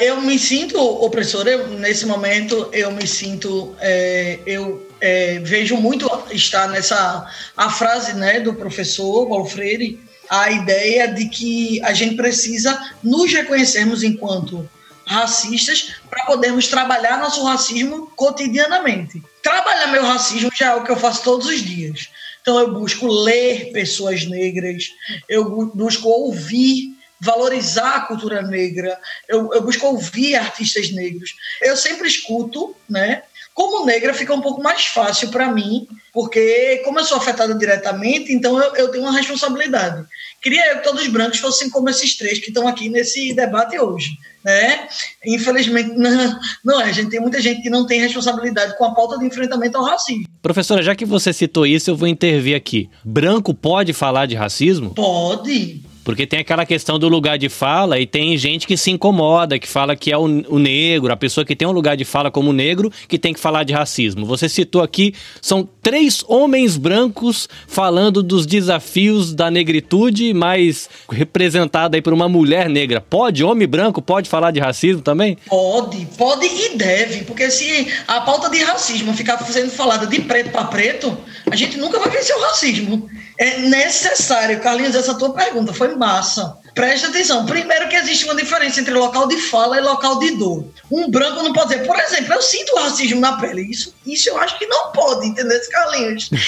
[0.00, 6.08] Eu me sinto opressor, eu, nesse momento eu me sinto, é, eu é, vejo muito
[6.30, 12.16] estar nessa a frase né, do professor Paulo Freire, a ideia de que a gente
[12.16, 14.68] precisa nos reconhecermos enquanto
[15.06, 19.22] racistas para podermos trabalhar nosso racismo cotidianamente.
[19.42, 22.08] Trabalhar meu racismo já é o que eu faço todos os dias.
[22.40, 24.84] Então eu busco ler pessoas negras,
[25.28, 31.34] eu busco ouvir valorizar a cultura negra, eu, eu busco ouvir artistas negros.
[31.62, 33.22] Eu sempre escuto, né?
[33.54, 38.32] Como negra fica um pouco mais fácil para mim, porque como eu sou afetada diretamente,
[38.32, 40.04] então eu, eu, tenho uma responsabilidade.
[40.42, 43.78] Queria eu que todos os brancos fossem como esses três que estão aqui nesse debate
[43.78, 44.10] hoje,
[44.44, 44.88] né?
[45.24, 46.86] Infelizmente, não, não é.
[46.86, 49.84] A gente tem muita gente que não tem responsabilidade com a pauta de enfrentamento ao
[49.84, 50.26] racismo.
[50.42, 52.90] Professora, já que você citou isso, eu vou intervir aqui.
[53.04, 54.90] Branco pode falar de racismo?
[54.94, 55.93] Pode.
[56.04, 59.66] Porque tem aquela questão do lugar de fala e tem gente que se incomoda, que
[59.66, 62.52] fala que é o, o, negro, a pessoa que tem um lugar de fala como
[62.52, 64.26] negro, que tem que falar de racismo.
[64.26, 72.02] Você citou aqui, são três homens brancos falando dos desafios da negritude, mas representada aí
[72.02, 73.00] por uma mulher negra.
[73.00, 75.38] Pode, homem branco, pode falar de racismo também?
[75.46, 80.50] Pode, pode e deve, porque se a pauta de racismo ficar sendo falada de preto
[80.50, 81.16] para preto,
[81.50, 83.08] a gente nunca vai vencer o racismo.
[83.38, 86.56] É necessário, Carlinhos, essa tua pergunta foi massa.
[86.74, 87.46] Presta atenção.
[87.46, 90.66] Primeiro que existe uma diferença entre local de fala e local de dor.
[90.90, 93.62] Um branco não pode dizer, por exemplo, eu sinto racismo na pele.
[93.62, 96.30] Isso, isso eu acho que não pode, entendeu, Carlinhos?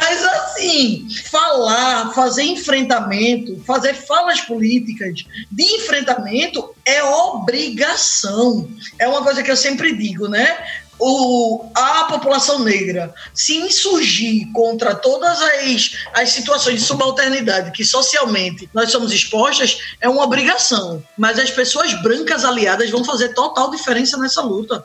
[0.00, 8.68] Mas assim, falar, fazer enfrentamento, fazer falas políticas de enfrentamento é obrigação.
[8.98, 10.56] É uma coisa que eu sempre digo, né?
[10.98, 18.68] O, a população negra se insurgir contra todas as, as situações de subalternidade que socialmente
[18.72, 21.02] nós somos expostas é uma obrigação.
[21.16, 24.84] Mas as pessoas brancas aliadas vão fazer total diferença nessa luta.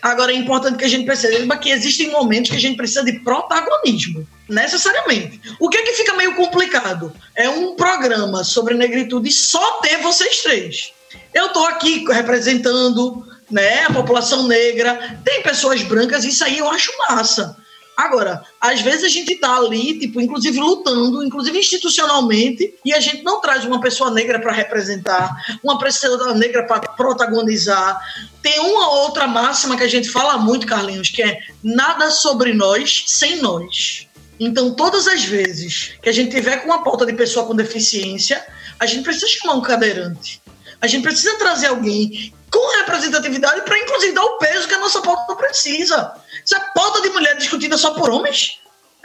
[0.00, 3.20] Agora é importante que a gente perceba que existem momentos que a gente precisa de
[3.20, 5.40] protagonismo, necessariamente.
[5.58, 7.12] O que é que fica meio complicado?
[7.34, 10.92] É um programa sobre negritude só ter vocês três.
[11.32, 16.90] Eu estou aqui representando né, a população negra, tem pessoas brancas, isso aí eu acho
[17.08, 17.56] massa.
[17.96, 23.22] Agora, às vezes a gente tá ali, tipo, inclusive lutando, inclusive institucionalmente, e a gente
[23.22, 25.30] não traz uma pessoa negra para representar,
[25.62, 28.00] uma pessoa negra para protagonizar.
[28.42, 33.04] Tem uma outra máxima que a gente fala muito, Carlinhos, que é nada sobre nós
[33.06, 34.08] sem nós.
[34.40, 38.44] Então, todas as vezes que a gente tiver com uma pauta de pessoa com deficiência,
[38.80, 40.42] a gente precisa chamar um cadeirante.
[40.82, 45.00] A gente precisa trazer alguém com representatividade para, inclusive, dar o peso que a nossa
[45.00, 46.12] pauta precisa.
[46.44, 48.60] Se a pauta de mulher discutida só por homens,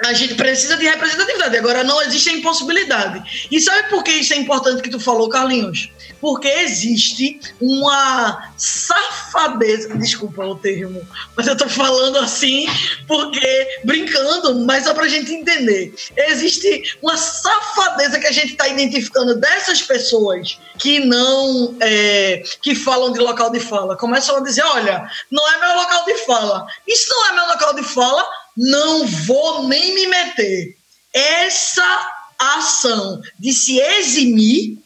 [0.05, 1.57] a gente precisa de representatividade.
[1.57, 3.47] Agora, não existe a impossibilidade.
[3.49, 5.89] E sabe por que isso é importante que tu falou, Carlinhos?
[6.21, 9.95] Porque existe uma safadeza.
[9.97, 11.05] Desculpa o termo,
[11.35, 12.67] mas eu tô falando assim
[13.07, 15.93] porque brincando, mas só pra gente entender.
[16.15, 21.75] Existe uma safadeza que a gente está identificando dessas pessoas que não.
[21.79, 23.97] É, que falam de local de fala.
[23.97, 26.67] Começam a dizer: olha, não é meu local de fala.
[26.87, 28.25] Isso não é meu local de fala
[28.57, 30.75] não vou nem me meter.
[31.13, 34.77] Essa ação de se eximir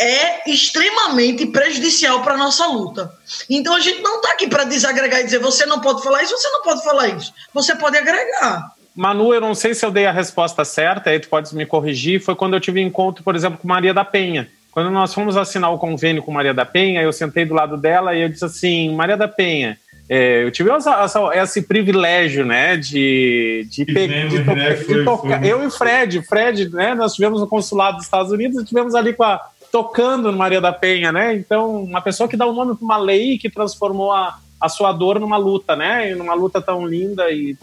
[0.00, 3.12] é extremamente prejudicial para a nossa luta.
[3.50, 6.36] Então a gente não está aqui para desagregar e dizer você não pode falar isso,
[6.36, 7.34] você não pode falar isso.
[7.52, 8.72] Você pode agregar.
[8.94, 12.20] Manu, eu não sei se eu dei a resposta certa, aí tu pode me corrigir.
[12.20, 14.50] Foi quando eu tive encontro, por exemplo, com Maria da Penha.
[14.70, 18.14] Quando nós fomos assinar o convênio com Maria da Penha, eu sentei do lado dela
[18.14, 22.76] e eu disse assim: Maria da Penha, é, eu tive essa, essa, esse privilégio, né,
[22.76, 24.74] de, de, de, to né?
[24.74, 25.44] de tocar.
[25.44, 28.94] Eu e o Fred, Fred, né, nós tivemos no consulado dos Estados Unidos e tivemos
[28.94, 29.40] ali com a,
[29.70, 31.34] tocando no Maria da Penha, né?
[31.34, 34.68] Então, uma pessoa que dá o um nome para uma lei que transformou a, a
[34.68, 36.14] sua dor numa luta, né?
[36.14, 37.56] Numa luta tão linda e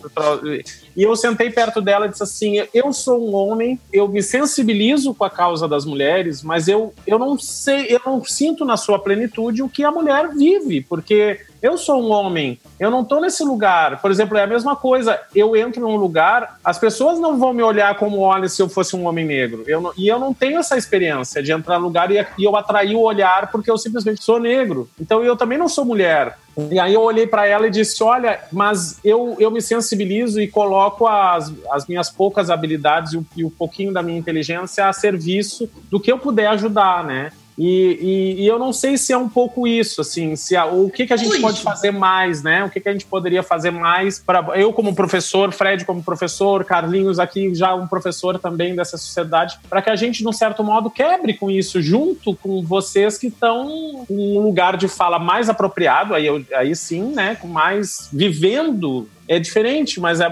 [0.95, 5.13] e eu sentei perto dela e disse assim: eu sou um homem, eu me sensibilizo
[5.13, 8.97] com a causa das mulheres, mas eu, eu não sei, eu não sinto na sua
[8.97, 13.43] plenitude o que a mulher vive, porque eu sou um homem, eu não estou nesse
[13.43, 14.01] lugar.
[14.01, 15.19] Por exemplo, é a mesma coisa.
[15.33, 18.95] Eu entro num lugar, as pessoas não vão me olhar como olha se eu fosse
[18.95, 19.63] um homem negro.
[19.67, 22.55] Eu não, e eu não tenho essa experiência de entrar num lugar e, e eu
[22.55, 24.89] atrair o olhar porque eu simplesmente sou negro.
[24.99, 26.37] Então eu também não sou mulher.
[26.71, 30.47] E aí eu olhei para ela e disse: Olha, mas eu, eu me sensibilizo e
[30.47, 34.93] coloco as, as minhas poucas habilidades e o, e o pouquinho da minha inteligência a
[34.93, 37.31] serviço do que eu puder ajudar, né?
[37.57, 40.89] E, e, e, eu não sei se é um pouco isso, assim, se a, o
[40.89, 42.63] que, que a gente pode fazer mais, né?
[42.65, 46.65] O que, que a gente poderia fazer mais para eu como professor, Fred como professor,
[46.65, 50.63] Carlinhos aqui já um professor também dessa sociedade, para que a gente, de um certo
[50.63, 56.13] modo, quebre com isso, junto com vocês que estão um lugar de fala mais apropriado,
[56.13, 57.35] aí, eu, aí sim, né?
[57.35, 60.27] Com mais vivendo é diferente, mas é,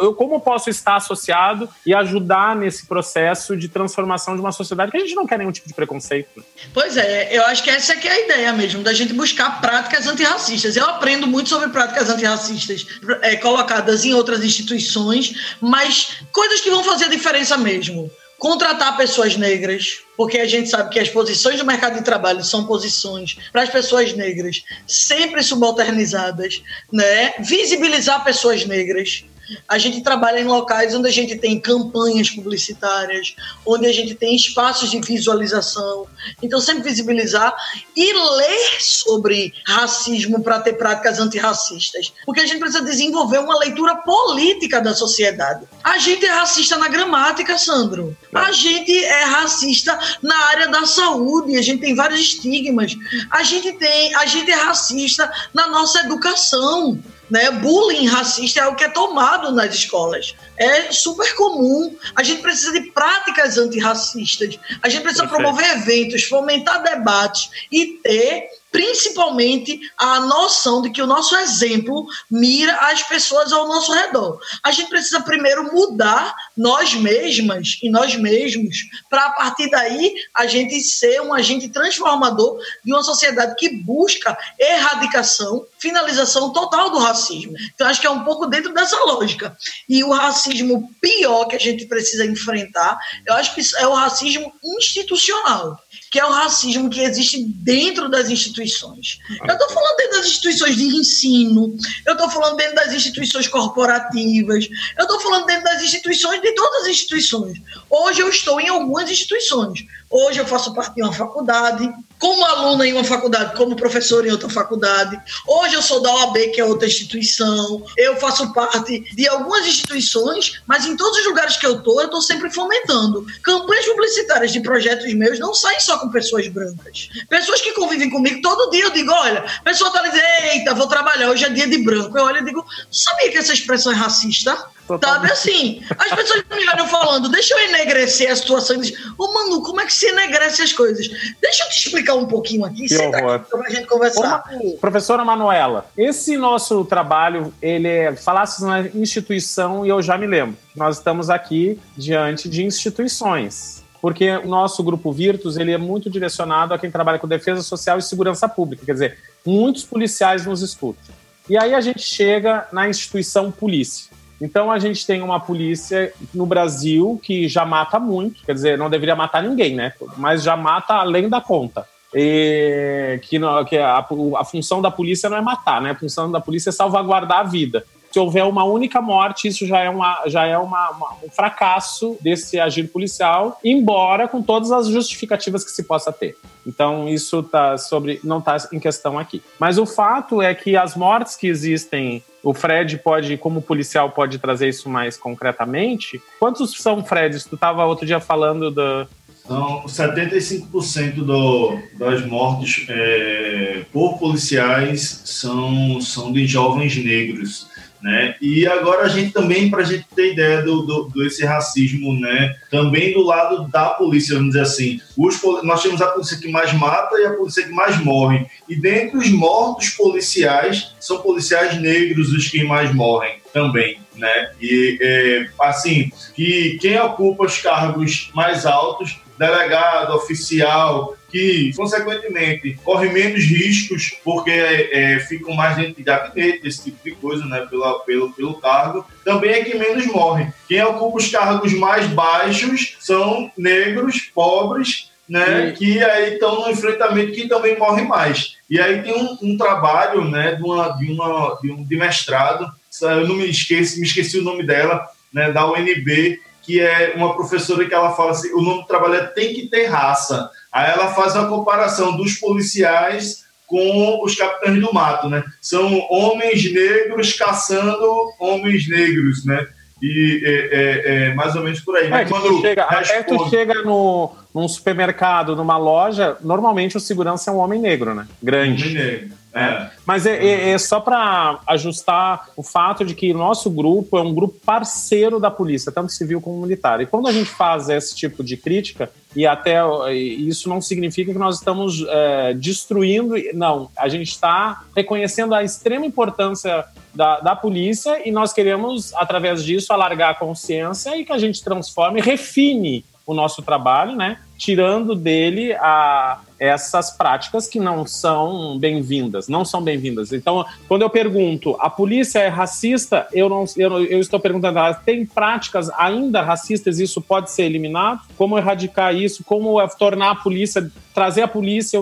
[0.00, 4.96] eu como posso estar associado e ajudar nesse processo de transformação de uma sociedade que
[4.96, 6.44] a gente não quer nenhum tipo de preconceito.
[6.72, 9.60] Pois é, eu acho que essa é, que é a ideia mesmo, da gente buscar
[9.60, 10.76] práticas antirracistas.
[10.76, 12.86] Eu aprendo muito sobre práticas antirracistas
[13.20, 18.10] é, colocadas em outras instituições, mas coisas que vão fazer a diferença mesmo
[18.42, 22.66] contratar pessoas negras, porque a gente sabe que as posições do mercado de trabalho são
[22.66, 26.60] posições para as pessoas negras sempre subalternizadas,
[26.92, 27.34] né?
[27.38, 29.24] Visibilizar pessoas negras,
[29.68, 33.34] a gente trabalha em locais onde a gente tem campanhas publicitárias,
[33.66, 36.06] onde a gente tem espaços de visualização.
[36.42, 37.54] Então, sempre visibilizar
[37.96, 42.12] e ler sobre racismo para ter práticas antirracistas.
[42.24, 45.66] Porque a gente precisa desenvolver uma leitura política da sociedade.
[45.82, 48.16] A gente é racista na gramática, Sandro.
[48.34, 51.56] A gente é racista na área da saúde.
[51.56, 52.96] A gente tem vários estigmas.
[53.30, 56.98] A gente tem, a gente é racista na nossa educação.
[57.32, 57.50] Né?
[57.50, 60.34] Bullying racista é algo que é tomado nas escolas.
[60.54, 61.96] É super comum.
[62.14, 64.58] A gente precisa de práticas antirracistas.
[64.82, 65.42] A gente precisa Perfeito.
[65.42, 72.74] promover eventos, fomentar debates e ter principalmente a noção de que o nosso exemplo mira
[72.90, 74.40] as pessoas ao nosso redor.
[74.64, 78.76] A gente precisa primeiro mudar nós mesmas e nós mesmos,
[79.10, 84.36] para a partir daí a gente ser um agente transformador de uma sociedade que busca
[84.58, 87.52] erradicação, finalização total do racismo.
[87.74, 89.54] Então, acho que é um pouco dentro dessa lógica.
[89.86, 94.50] E o racismo pior que a gente precisa enfrentar, eu acho que é o racismo
[94.64, 95.78] institucional
[96.12, 99.18] que é o racismo que existe dentro das instituições.
[99.48, 104.68] Eu estou falando dentro das instituições de ensino, eu estou falando dentro das instituições corporativas,
[104.98, 107.58] eu estou falando dentro das instituições, de todas as instituições.
[107.88, 109.86] Hoje eu estou em algumas instituições.
[110.10, 111.90] Hoje eu faço parte de uma faculdade,
[112.22, 115.20] como aluna em uma faculdade, como professor em outra faculdade.
[115.44, 117.84] Hoje eu sou da OAB, que é outra instituição.
[117.98, 122.04] Eu faço parte de algumas instituições, mas em todos os lugares que eu estou, eu
[122.04, 123.26] estou sempre fomentando.
[123.42, 127.08] Campanhas publicitárias de projetos meus não saem só com pessoas brancas.
[127.28, 130.86] Pessoas que convivem comigo todo dia, eu digo, olha, a pessoa está dizendo, eita, vou
[130.86, 132.16] trabalhar, hoje é dia de branco.
[132.16, 134.56] Eu olho e digo, sabia que essa expressão é racista?
[134.86, 138.82] Sabe assim, as pessoas me olham falando, deixa eu enegrecer a situação ô
[139.18, 141.08] oh, Manu, como é que se enegrece as coisas?
[141.40, 144.44] Deixa eu te explicar um pouquinho aqui, que senta aqui pra gente conversar.
[144.60, 150.26] Ô, professora Manuela, esse nosso trabalho, ele é, falasse na instituição e eu já me
[150.26, 150.56] lembro.
[150.74, 156.74] Nós estamos aqui diante de instituições porque o nosso grupo Virtus ele é muito direcionado
[156.74, 161.14] a quem trabalha com defesa social e segurança pública, quer dizer, muitos policiais nos escutam.
[161.48, 164.10] E aí a gente chega na instituição polícia.
[164.42, 168.90] Então a gente tem uma polícia no Brasil que já mata muito, quer dizer, não
[168.90, 169.92] deveria matar ninguém, né?
[170.16, 171.86] Mas já mata além da conta.
[172.12, 173.38] E que,
[173.68, 174.04] que a,
[174.36, 175.92] a função da polícia não é matar, né?
[175.92, 179.80] A função da polícia é salvaguardar a vida se houver uma única morte, isso já
[179.80, 184.88] é, uma, já é uma, uma, um fracasso desse agir policial, embora com todas as
[184.88, 186.36] justificativas que se possa ter.
[186.66, 189.42] Então, isso tá sobre, não está em questão aqui.
[189.58, 194.38] Mas o fato é que as mortes que existem, o Fred pode, como policial, pode
[194.38, 196.22] trazer isso mais concretamente.
[196.38, 197.42] Quantos são, Fred?
[197.48, 199.08] Tu estava outro dia falando do,
[199.44, 207.66] então, 75% do, das mortes é, por policiais são, são de jovens negros.
[208.02, 208.34] Né?
[208.40, 212.12] E agora a gente também, para a gente ter ideia do, do, do, esse racismo,
[212.18, 212.56] né?
[212.68, 216.72] também do lado da polícia, vamos dizer assim, os, nós temos a polícia que mais
[216.72, 218.44] mata e a polícia que mais morre.
[218.68, 223.98] E dentre os mortos policiais, são policiais negros os que mais morrem também.
[224.16, 224.50] Né?
[224.60, 233.08] E é, assim, que quem ocupa os cargos mais altos delegado, oficial, que, consequentemente, corre
[233.08, 238.00] menos riscos porque é, ficam mais dentro de gabinete, esse tipo de coisa, né, pela,
[238.00, 240.52] pelo, pelo cargo, também é que menos morre.
[240.68, 245.72] Quem ocupa os cargos mais baixos são negros, pobres, né, e...
[245.72, 248.58] que aí estão no enfrentamento que também morre mais.
[248.68, 252.70] E aí tem um, um trabalho né, de, uma, de, uma, de, um, de mestrado,
[253.00, 257.34] eu não me esqueci, me esqueci o nome dela, né, da UNB, que é uma
[257.34, 260.50] professora que ela fala assim, o nome do trabalho é tem que ter raça.
[260.72, 265.42] Aí ela faz uma comparação dos policiais com os capitães do mato, né?
[265.60, 269.66] São homens negros caçando homens negros, né?
[270.02, 272.12] E é, é, é mais ou menos por aí.
[272.12, 273.44] É, quando tu chega, responde...
[273.44, 278.26] tu chega no, num supermercado, numa loja, normalmente o segurança é um homem negro, né?
[278.42, 278.82] Grande.
[278.82, 279.41] Homem negro.
[279.54, 279.90] É.
[280.06, 284.34] Mas é, é, é só para ajustar o fato de que nosso grupo é um
[284.34, 287.00] grupo parceiro da polícia, tanto civil como militar.
[287.00, 289.80] E quando a gente faz esse tipo de crítica, e até
[290.10, 293.90] isso não significa que nós estamos é, destruindo, não.
[293.96, 296.84] A gente está reconhecendo a extrema importância
[297.14, 301.62] da, da polícia e nós queremos, através disso, alargar a consciência e que a gente
[301.62, 304.38] transforme, refine o nosso trabalho, né?
[304.62, 310.32] Tirando dele a, essas práticas que não são bem-vindas, não são bem-vindas.
[310.32, 313.26] Então, quando eu pergunto, a polícia é racista?
[313.32, 317.00] Eu não, eu, eu estou perguntando, ela tem práticas ainda racistas?
[317.00, 318.20] Isso pode ser eliminado?
[318.38, 319.42] Como erradicar isso?
[319.42, 321.98] Como tornar a polícia, trazer a polícia,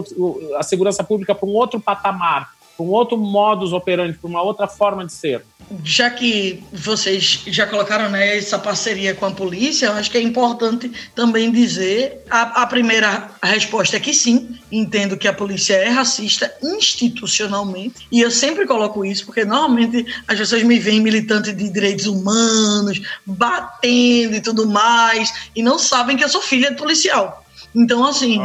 [0.58, 2.59] a segurança pública para um outro patamar?
[2.80, 5.42] Para um outro modus operandi, para uma outra forma de ser.
[5.84, 10.22] Já que vocês já colocaram né, essa parceria com a polícia, eu acho que é
[10.22, 15.88] importante também dizer a, a primeira resposta é que sim, entendo que a polícia é
[15.90, 21.68] racista institucionalmente, e eu sempre coloco isso, porque normalmente as pessoas me veem militante de
[21.68, 27.39] direitos humanos, batendo e tudo mais, e não sabem que eu sou filha de policial.
[27.74, 28.40] Então, assim,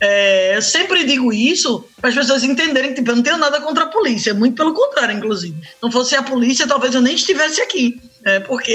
[0.00, 3.60] é, eu sempre digo isso para as pessoas entenderem que tipo, eu não tenho nada
[3.60, 5.56] contra a polícia, muito pelo contrário, inclusive.
[5.82, 8.00] Não fosse a polícia, talvez eu nem estivesse aqui.
[8.24, 8.72] É, porque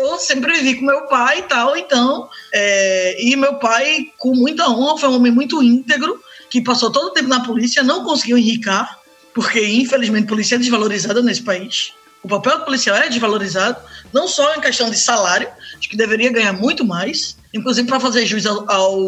[0.00, 2.28] eu sempre vivi com meu pai e tal, então.
[2.52, 6.20] É, e meu pai, com muita honra, foi um homem muito íntegro,
[6.50, 8.98] que passou todo o tempo na polícia, não conseguiu enricar,
[9.34, 11.92] porque infelizmente a polícia é desvalorizada nesse país.
[12.22, 13.80] O papel do policial é desvalorizado,
[14.12, 15.48] não só em questão de salário,
[15.86, 18.98] que deveria ganhar muito mais, inclusive para fazer jus ao, ao,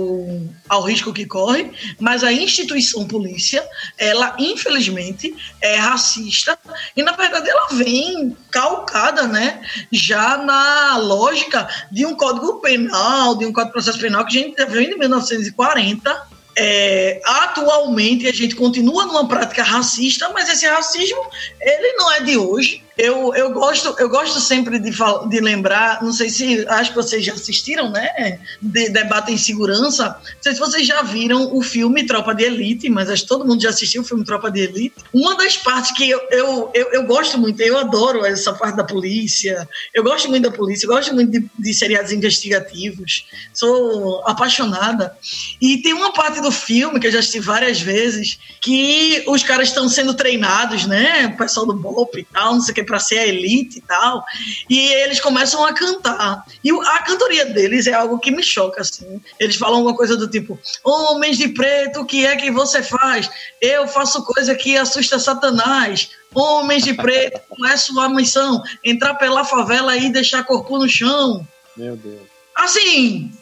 [0.69, 3.63] ao, risco que corre, mas a instituição polícia,
[3.99, 6.59] ela infelizmente é racista
[6.97, 9.61] e na verdade ela vem calcada, né,
[9.91, 14.43] já na lógica de um código penal, de um código de processo penal que a
[14.43, 21.25] gente vem de 1940 é, atualmente a gente continua numa prática racista, mas esse racismo
[21.61, 22.83] ele não é de hoje.
[23.01, 27.25] Eu, eu, gosto, eu gosto sempre de, de lembrar, não sei se acho que vocês
[27.25, 28.39] já assistiram, né?
[28.61, 30.09] De debate em segurança.
[30.09, 33.47] Não sei se vocês já viram o filme Tropa de Elite, mas acho que todo
[33.47, 34.97] mundo já assistiu o filme Tropa de Elite.
[35.15, 38.85] Uma das partes que eu, eu, eu, eu gosto muito, eu adoro essa parte da
[38.85, 43.25] polícia, eu gosto muito da polícia, eu gosto muito de, de seriados investigativos,
[43.55, 45.17] sou apaixonada.
[45.59, 49.69] E tem uma parte do filme que eu já assisti várias vezes que os caras
[49.69, 51.29] estão sendo treinados, né?
[51.29, 53.81] O pessoal do BOP e tal, não sei o que para ser a elite e
[53.81, 54.25] tal.
[54.69, 56.45] E eles começam a cantar.
[56.65, 59.23] E a cantoria deles é algo que me choca, assim.
[59.39, 63.31] Eles falam alguma coisa do tipo: Homens de preto, o que é que você faz?
[63.61, 66.11] Eu faço coisa que assusta Satanás.
[66.35, 68.61] Homens de preto, qual é sua missão?
[68.85, 71.47] Entrar pela favela e deixar corpo no chão.
[71.77, 72.29] Meu Deus.
[72.57, 73.33] Assim,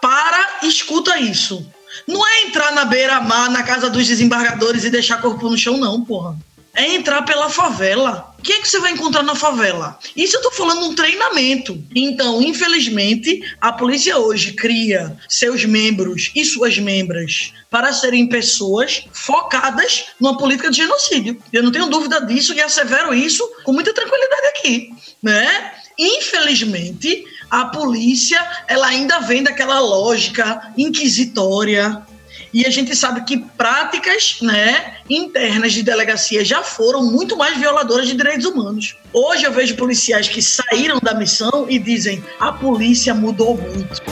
[0.00, 1.64] para, escuta isso.
[2.06, 6.04] Não é entrar na beira-mar, na casa dos desembargadores e deixar corpo no chão, não,
[6.04, 6.36] porra.
[6.78, 8.32] É entrar pela favela.
[8.38, 9.98] O que é que você vai encontrar na favela?
[10.14, 11.82] Isso eu tô falando um treinamento.
[11.92, 20.04] Então, infelizmente, a polícia hoje cria seus membros e suas membras para serem pessoas focadas
[20.20, 21.42] numa política de genocídio.
[21.52, 25.72] Eu não tenho dúvida disso e assevero isso com muita tranquilidade aqui, né?
[25.98, 32.06] Infelizmente, a polícia ela ainda vem daquela lógica inquisitória.
[32.52, 38.06] E a gente sabe que práticas né, internas de delegacia já foram muito mais violadoras
[38.06, 38.96] de direitos humanos.
[39.12, 44.02] Hoje eu vejo policiais que saíram da missão e dizem a polícia mudou muito.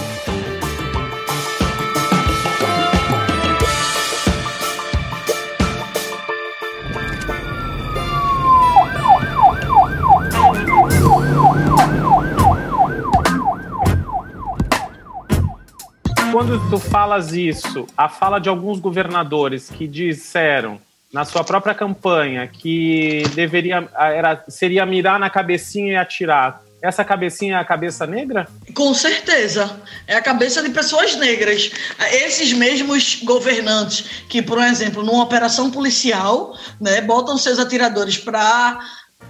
[16.47, 20.80] Quando tu falas isso, a fala de alguns governadores que disseram
[21.12, 26.62] na sua própria campanha que deveria era, seria mirar na cabecinha e atirar.
[26.80, 28.47] Essa cabecinha é a cabeça negra?
[28.74, 29.80] Com certeza.
[30.07, 31.72] É a cabeça de pessoas negras.
[32.12, 38.78] Esses mesmos governantes que, por exemplo, numa operação policial, né, botam seus atiradores para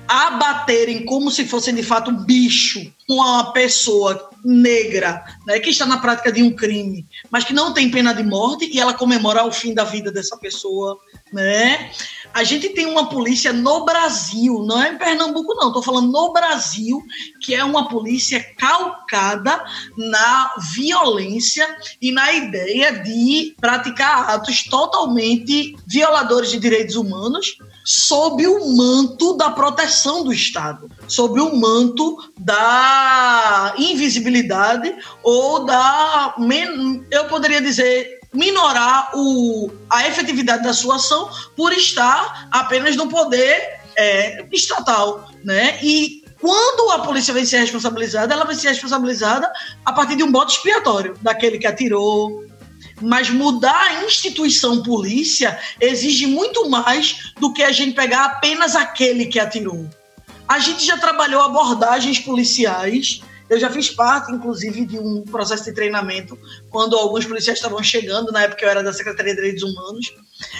[0.09, 5.99] abaterem como se fossem de fato um bicho uma pessoa negra né, que está na
[5.99, 9.53] prática de um crime, mas que não tem pena de morte e ela comemora o
[9.53, 10.99] fim da vida dessa pessoa,
[11.33, 11.91] né?
[12.35, 16.33] A gente tem uma polícia no Brasil, não é em Pernambuco não, estou falando no
[16.33, 17.01] Brasil,
[17.43, 19.65] que é uma polícia calcada
[19.97, 21.67] na violência
[22.01, 27.57] e na ideia de praticar atos totalmente violadores de direitos humanos,
[27.87, 36.35] sob o manto da proteção do Estado, sob o manto da invisibilidade ou da,
[37.13, 43.79] eu poderia dizer, minorar o, a efetividade da sua ação por estar apenas no poder
[43.97, 45.79] é, estatal, né?
[45.81, 49.51] E quando a polícia vai ser responsabilizada, ela vai ser responsabilizada
[49.85, 52.45] a partir de um bote expiatório, daquele que atirou,
[53.01, 59.27] mas mudar a instituição polícia exige muito mais do que a gente pegar apenas aquele
[59.27, 59.89] que atirou.
[60.49, 63.21] A gente já trabalhou abordagens policiais.
[63.49, 66.39] Eu já fiz parte, inclusive, de um processo de treinamento
[66.69, 70.15] quando alguns policiais estavam chegando, na época eu era da Secretaria de Direitos Humanos.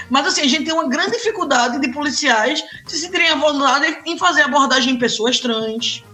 [0.09, 4.17] Mas, assim, a gente tem uma grande dificuldade de policiais se sentirem à vontade em
[4.19, 6.05] fazer abordagem em pessoas trans.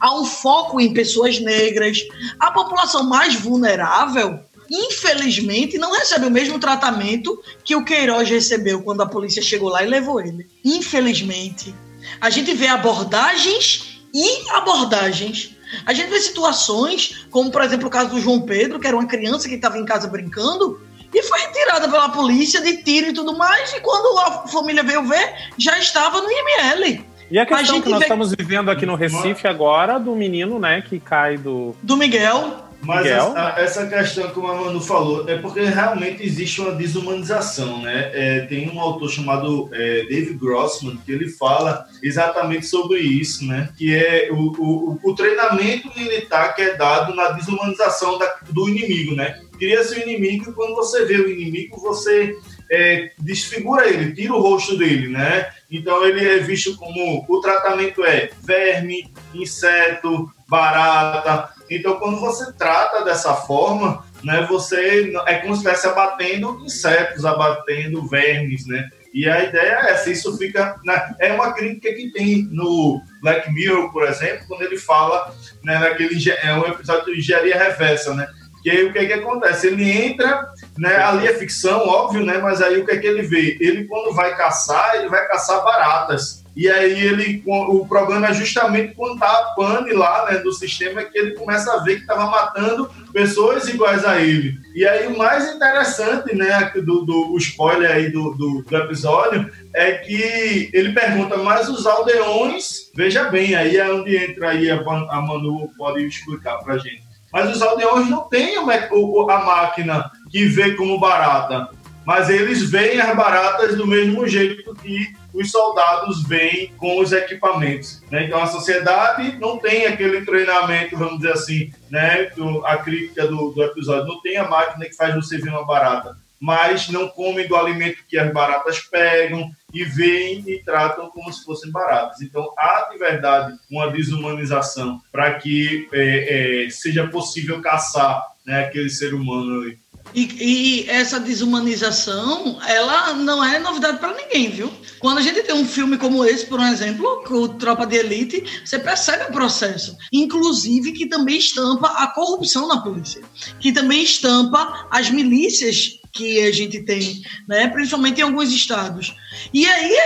[0.00, 1.98] Há um foco em pessoas negras.
[2.38, 4.40] A população mais vulnerável
[4.74, 9.82] infelizmente, não recebe o mesmo tratamento que o Queiroz recebeu quando a polícia chegou lá
[9.82, 10.46] e levou ele.
[10.64, 11.74] Infelizmente.
[12.20, 15.54] A gente vê abordagens e abordagens.
[15.86, 19.06] A gente vê situações, como por exemplo o caso do João Pedro, que era uma
[19.06, 20.80] criança que estava em casa brincando
[21.12, 25.04] e foi retirada pela polícia de tiro e tudo mais, e quando a família veio
[25.04, 27.04] ver, já estava no IML.
[27.30, 28.04] E a questão a que nós vê...
[28.04, 31.74] estamos vivendo aqui no Recife agora, do menino, né, que cai do...
[31.82, 32.64] Do Miguel.
[32.84, 38.10] Mas essa, essa, questão que o Manu falou é porque realmente existe uma desumanização, né?
[38.12, 43.70] É, tem um autor chamado é, Dave Grossman que ele fala exatamente sobre isso, né?
[43.76, 49.14] Que é o, o, o treinamento militar que é dado na desumanização da, do inimigo,
[49.14, 49.40] né?
[49.58, 52.36] Cria-se o inimigo e quando você vê o inimigo, você
[52.70, 55.50] é, desfigura ele, tira o rosto dele, né?
[55.70, 63.04] Então ele é visto como o tratamento é verme, inseto, barata, então, quando você trata
[63.04, 68.88] dessa forma, né, você é como se estivesse abatendo insetos, abatendo vermes, né?
[69.12, 70.76] E a ideia é essa, isso fica.
[70.84, 75.78] Né, é uma crítica que tem no Black Mirror, por exemplo, quando ele fala né,
[75.78, 76.18] naquele.
[76.42, 78.26] É um episódio de engenharia reversa, né?
[78.62, 79.66] Que aí o que, é que acontece?
[79.66, 80.48] Ele entra,
[80.78, 82.38] né, ali é ficção, óbvio, né?
[82.38, 83.56] Mas aí o que é que ele vê?
[83.60, 86.43] Ele, quando vai caçar, ele vai caçar baratas.
[86.56, 91.02] E aí ele, o problema é justamente quando tá a pane lá, né, do sistema,
[91.02, 94.56] que ele começa a ver que estava matando pessoas iguais a ele.
[94.74, 99.50] E aí o mais interessante, né, do, do o spoiler aí do, do, do, episódio,
[99.74, 104.76] é que ele pergunta, mas os aldeões, veja bem, aí é onde entra aí a,
[104.76, 107.02] a Manu pode explicar pra gente.
[107.32, 111.68] Mas os aldeões não têm a, a máquina que vê como barata
[112.04, 118.02] mas eles veem as baratas do mesmo jeito que os soldados veem com os equipamentos.
[118.10, 118.24] Né?
[118.24, 122.30] Então a sociedade não tem aquele treinamento, vamos dizer assim, né?
[122.64, 126.16] a crítica do, do episódio, não tem a máquina que faz você ver uma barata,
[126.38, 131.44] mas não comem do alimento que as baratas pegam e veem e tratam como se
[131.44, 132.20] fossem baratas.
[132.20, 138.90] Então há de verdade uma desumanização para que é, é, seja possível caçar né, aquele
[138.90, 139.78] ser humano ali.
[140.12, 144.72] E, e, essa desumanização, ela não é novidade para ninguém, viu?
[145.00, 148.78] Quando a gente tem um filme como esse, por exemplo, o Tropa de Elite, você
[148.78, 149.96] percebe o processo.
[150.12, 153.22] Inclusive que também estampa a corrupção na polícia,
[153.60, 157.66] que também estampa as milícias que a gente tem, né?
[157.68, 159.14] principalmente em alguns estados.
[159.52, 159.96] E aí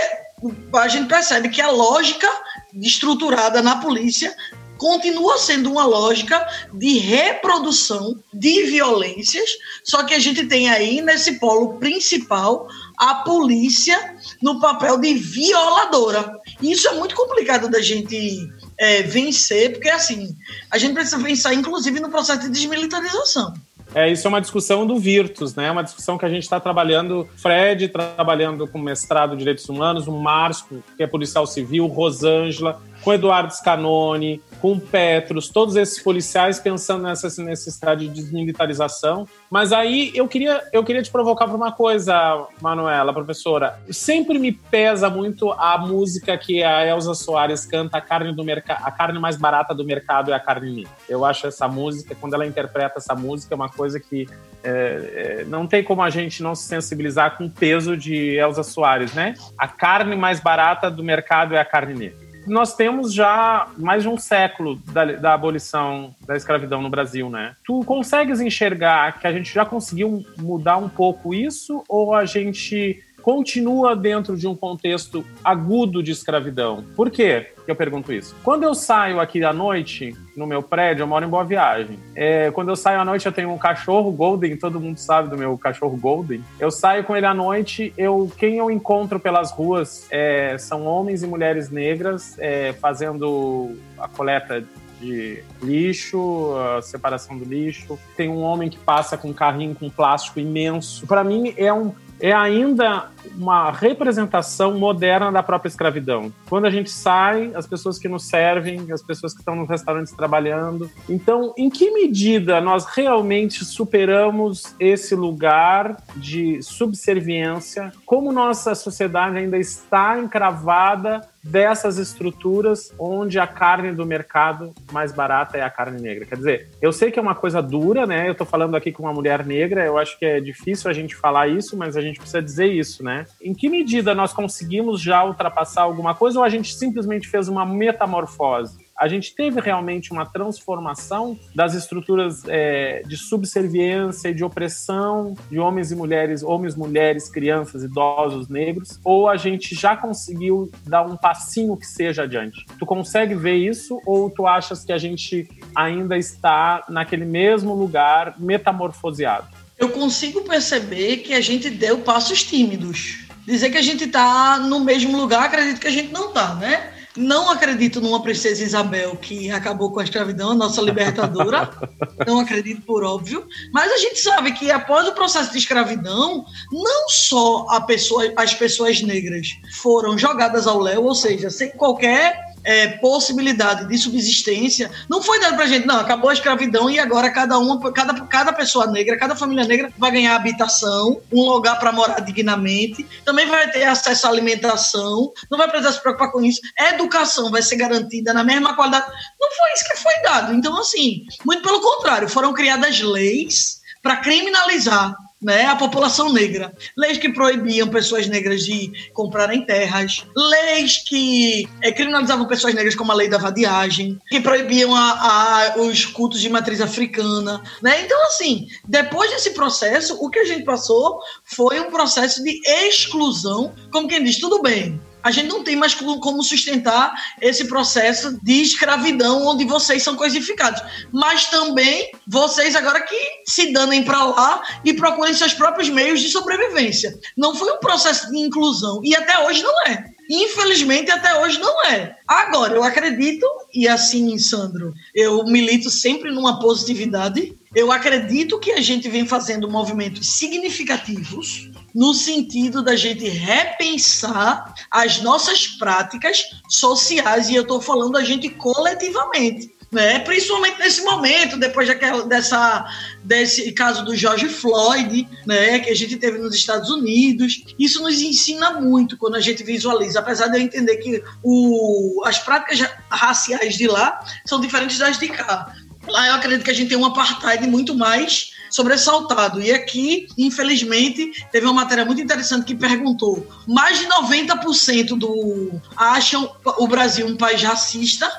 [0.73, 2.27] a gente percebe que a lógica
[2.73, 4.35] estruturada na polícia
[4.79, 9.49] continua sendo uma lógica de reprodução de violências,
[9.83, 12.67] só que a gente tem aí nesse polo principal
[12.97, 16.33] a polícia no papel de violadora.
[16.61, 20.35] Isso é muito complicado da gente é, vencer, porque assim,
[20.71, 23.53] a gente precisa pensar, inclusive, no processo de desmilitarização.
[23.93, 25.69] É, isso é uma discussão do Virtus, né?
[25.71, 30.11] Uma discussão que a gente está trabalhando, Fred trabalhando com mestrado em Direitos Humanos, o
[30.11, 37.03] Márcio, que é policial civil, Rosângela, com Eduardo Scanoni, com Petros, todos esses policiais pensando
[37.03, 39.27] nessa necessidade de desmilitarização.
[39.49, 43.79] Mas aí eu queria, eu queria te provocar para uma coisa, Manuela, professora.
[43.89, 48.91] Sempre me pesa muito a música que a Elza Soares canta, a carne do a
[48.91, 50.87] carne mais barata do mercado é a carne minha.
[51.07, 54.27] Eu acho essa música, quando ela interpreta essa música, é uma coisa que
[54.63, 58.63] é, é, não tem como a gente não se sensibilizar com o peso de Elza
[58.63, 59.35] Soares, né?
[59.57, 64.09] A carne mais barata do mercado é a carne negra nós temos já mais de
[64.09, 67.55] um século da, da, abolição da escravidão no Brasil, né?
[67.63, 73.03] Tu consegues enxergar que a gente já conseguiu mudar um pouco isso ou a gente
[73.21, 76.83] continua dentro de um contexto agudo de escravidão.
[76.95, 78.35] Por quê que eu pergunto isso?
[78.43, 81.99] Quando eu saio aqui à noite, no meu prédio, eu moro em Boa Viagem.
[82.15, 85.37] É, quando eu saio à noite, eu tenho um cachorro Golden, todo mundo sabe do
[85.37, 86.43] meu cachorro Golden.
[86.59, 91.23] Eu saio com ele à noite, eu, quem eu encontro pelas ruas é, são homens
[91.23, 94.63] e mulheres negras é, fazendo a coleta
[94.99, 97.97] de lixo, a separação do lixo.
[98.15, 101.07] Tem um homem que passa com um carrinho com plástico imenso.
[101.07, 106.31] Para mim é um é ainda uma representação moderna da própria escravidão.
[106.49, 110.13] Quando a gente sai, as pessoas que nos servem, as pessoas que estão nos restaurantes
[110.13, 110.89] trabalhando.
[111.07, 117.91] Então, em que medida nós realmente superamos esse lugar de subserviência?
[118.05, 125.57] Como nossa sociedade ainda está encravada dessas estruturas onde a carne do mercado mais barata
[125.57, 126.25] é a carne negra.
[126.25, 128.29] Quer dizer, eu sei que é uma coisa dura, né?
[128.29, 131.15] Eu tô falando aqui com uma mulher negra, eu acho que é difícil a gente
[131.15, 133.25] falar isso, mas a gente precisa dizer isso, né?
[133.41, 137.65] Em que medida nós conseguimos já ultrapassar alguma coisa ou a gente simplesmente fez uma
[137.65, 138.88] metamorfose?
[138.99, 145.57] A gente teve realmente uma transformação das estruturas é, de subserviência e de opressão de
[145.57, 151.15] homens e mulheres, homens, mulheres, crianças, idosos, negros, ou a gente já conseguiu dar um
[151.15, 152.65] passinho que seja adiante?
[152.77, 158.35] Tu consegue ver isso ou tu achas que a gente ainda está naquele mesmo lugar
[158.37, 159.47] metamorfoseado?
[159.77, 163.19] Eu consigo perceber que a gente deu passos tímidos.
[163.45, 166.98] Dizer que a gente está no mesmo lugar, acredito que a gente não está, né?
[167.19, 171.69] Não acredito numa princesa Isabel que acabou com a escravidão, a nossa libertadora.
[172.25, 173.45] não acredito por óbvio.
[173.73, 179.01] Mas a gente sabe que após o processo de escravidão, não só pessoa, as pessoas
[179.01, 179.47] negras
[179.81, 185.55] foram jogadas ao léu, ou seja, sem qualquer é, possibilidade de subsistência, não foi dado
[185.55, 189.35] pra gente, não, acabou a escravidão e agora cada uma, cada, cada pessoa negra, cada
[189.35, 194.29] família negra vai ganhar habitação, um lugar para morar dignamente, também vai ter acesso à
[194.29, 199.07] alimentação, não vai precisar se preocupar com isso, educação vai ser garantida na mesma qualidade.
[199.39, 200.53] Não foi isso que foi dado.
[200.53, 206.73] Então, assim, muito pelo contrário, foram criadas leis para criminalizar né, a população negra.
[206.97, 213.11] Leis que proibiam pessoas negras de comprarem terras, leis que é, criminalizavam pessoas negras, como
[213.11, 217.61] a lei da vadiagem, que proibiam a, a, os cultos de matriz africana.
[217.81, 218.03] Né?
[218.03, 223.73] Então, assim, depois desse processo, o que a gente passou foi um processo de exclusão,
[223.91, 228.61] como quem diz, tudo bem, a gente não tem mais como sustentar esse processo de
[228.61, 230.81] escravidão onde vocês são coisificados.
[231.11, 236.29] Mas também vocês agora que se danem para lá e procurem seus próprios meios de
[236.29, 237.17] sobrevivência.
[237.35, 240.05] Não foi um processo de inclusão e até hoje não é.
[240.29, 242.15] Infelizmente, até hoje não é.
[242.27, 247.57] Agora, eu acredito, e assim, Sandro, eu milito sempre numa positividade.
[247.75, 255.21] Eu acredito que a gente vem fazendo movimentos significativos no sentido da gente repensar as
[255.21, 260.19] nossas práticas sociais, e eu estou falando a gente coletivamente né?
[260.19, 262.85] Principalmente nesse momento, depois daquela, dessa,
[263.23, 265.79] desse caso do George Floyd, né?
[265.79, 267.63] Que a gente teve nos Estados Unidos.
[267.77, 272.39] Isso nos ensina muito quando a gente visualiza, apesar de eu entender que o, as
[272.39, 275.73] práticas raciais de lá são diferentes das de cá.
[276.07, 279.61] Lá eu acredito que a gente tem um apartheid muito mais sobressaltado.
[279.61, 286.51] E aqui, infelizmente, teve uma matéria muito interessante que perguntou: mais de 90% do acham
[286.77, 288.29] o Brasil um país racista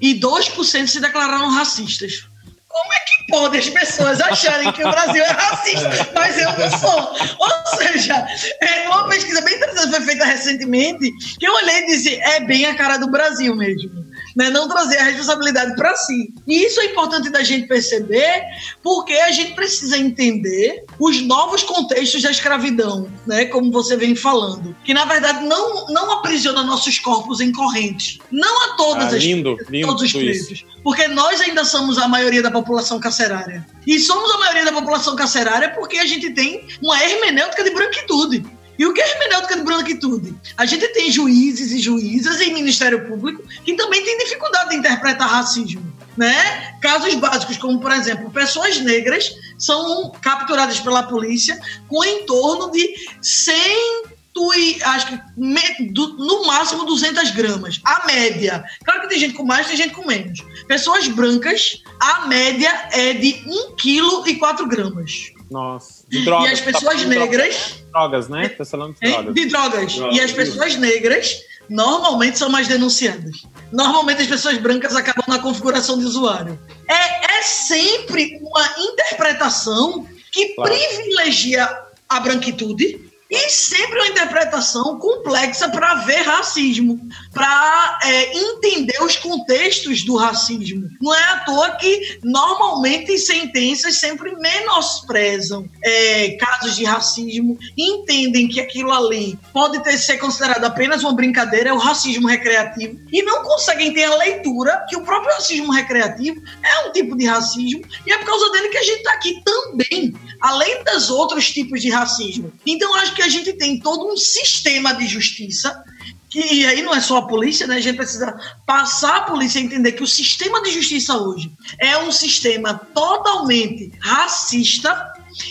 [0.00, 2.26] e 2% se declararam racistas.
[2.68, 6.12] Como é que pode as pessoas acharem que o Brasil é racista, é.
[6.14, 7.16] mas eu não sou?
[7.38, 8.26] Ou seja,
[8.60, 11.10] é uma pesquisa bem interessante foi feita recentemente,
[11.40, 14.08] que eu olhei e disse, é bem a cara do Brasil mesmo
[14.38, 14.50] né?
[14.50, 16.32] não trazer a responsabilidade para si.
[16.46, 18.44] E isso é importante da gente perceber,
[18.84, 23.46] porque a gente precisa entender os novos contextos da escravidão, né?
[23.46, 28.18] como você vem falando, que na verdade não, não aprisiona nossos corpos em correntes.
[28.30, 30.64] Não a todas ah, as, lindo, lindo todos os presos.
[30.84, 33.66] Porque nós ainda somos a maioria da população carcerária.
[33.84, 38.44] E somos a maioria da população carcerária porque a gente tem uma hermenêutica de branquitude.
[38.78, 40.34] E o que é hermenêutica de branquitude?
[40.56, 45.28] A gente tem juízes e juízas em Ministério Público que também têm dificuldade de interpretar
[45.28, 45.98] racismo.
[46.16, 46.78] Né?
[46.80, 52.94] Casos básicos, como por exemplo, pessoas negras são capturadas pela polícia com em torno de
[53.22, 54.18] 100
[54.56, 57.80] e acho que no máximo 200 gramas.
[57.84, 58.64] A média.
[58.84, 60.40] Claro que tem gente com mais, tem gente com menos.
[60.66, 65.32] Pessoas brancas, a média é de 1 kg e 4 gramas.
[65.50, 66.04] Nossa.
[66.08, 66.50] De drogas.
[66.50, 67.84] E as pessoas tá negras.
[67.92, 68.48] Drogas, né?
[68.50, 69.34] Tá falando de drogas.
[69.34, 69.94] De drogas.
[69.94, 70.16] drogas.
[70.16, 73.42] E as pessoas negras normalmente são mais denunciadas.
[73.72, 76.58] Normalmente as pessoas brancas acabam na configuração de usuário.
[76.88, 80.70] É, é sempre uma interpretação que claro.
[80.70, 81.68] privilegia
[82.08, 86.98] a branquitude e sempre uma interpretação complexa para ver racismo,
[87.32, 90.88] para é, entender os contextos do racismo.
[91.00, 98.60] Não é à toa que normalmente sentenças sempre menosprezam é, casos de racismo, entendem que
[98.60, 103.42] aquilo ali pode ter ser considerado apenas uma brincadeira, é o racismo recreativo, e não
[103.42, 108.12] conseguem ter a leitura que o próprio racismo recreativo é um tipo de racismo, e
[108.12, 111.90] é por causa dele que a gente está aqui também, além dos outros tipos de
[111.90, 112.52] racismo.
[112.66, 115.82] Então, acho que a gente tem todo um sistema de justiça
[116.30, 117.76] que aí não é só a polícia, né?
[117.76, 121.50] A gente precisa passar a polícia a entender que o sistema de justiça hoje
[121.80, 124.94] é um sistema totalmente racista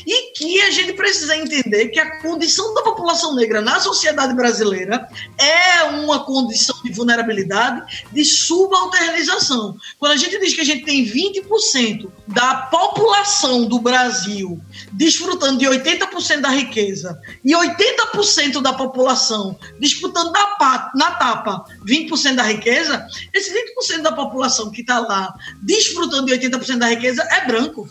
[0.05, 5.07] e que a gente precisa entender que a condição da população negra na sociedade brasileira
[5.37, 9.77] é uma condição de vulnerabilidade, de subalternização.
[9.99, 14.59] Quando a gente diz que a gente tem 20% da população do Brasil
[14.93, 20.31] desfrutando de 80% da riqueza e 80% da população disputando
[20.95, 26.77] na, tapa 20% da riqueza, esse 20% da população que está lá desfrutando de 80%
[26.77, 27.87] da riqueza é branco.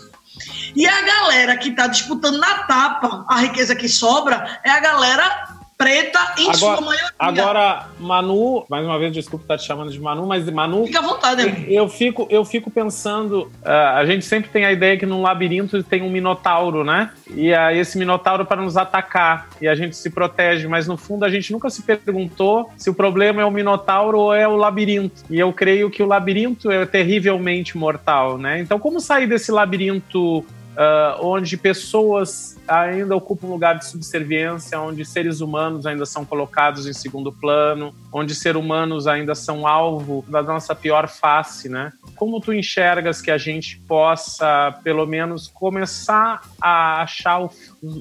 [0.74, 5.55] E a galera que está disputando na tapa a riqueza que sobra é a galera
[5.76, 7.12] preta em agora, sua maioria.
[7.18, 10.86] Agora, Manu, mais uma vez, desculpa estar te chamando de Manu, mas Manu.
[10.86, 11.70] Fica à vontade, amigo.
[11.70, 13.50] Eu fico, eu fico pensando.
[13.62, 17.10] Uh, a gente sempre tem a ideia que num labirinto tem um minotauro, né?
[17.30, 19.48] E uh, esse minotauro para nos atacar.
[19.60, 22.94] E a gente se protege, mas no fundo a gente nunca se perguntou se o
[22.94, 25.24] problema é o minotauro ou é o labirinto.
[25.28, 28.60] E eu creio que o labirinto é terrivelmente mortal, né?
[28.60, 30.44] Então, como sair desse labirinto
[30.76, 36.86] uh, onde pessoas ainda ocupam um lugar de subserviência, onde seres humanos ainda são colocados
[36.86, 41.92] em segundo plano, onde seres humanos ainda são alvo da nossa pior face, né?
[42.14, 47.50] Como tu enxergas que a gente possa, pelo menos, começar a achar o,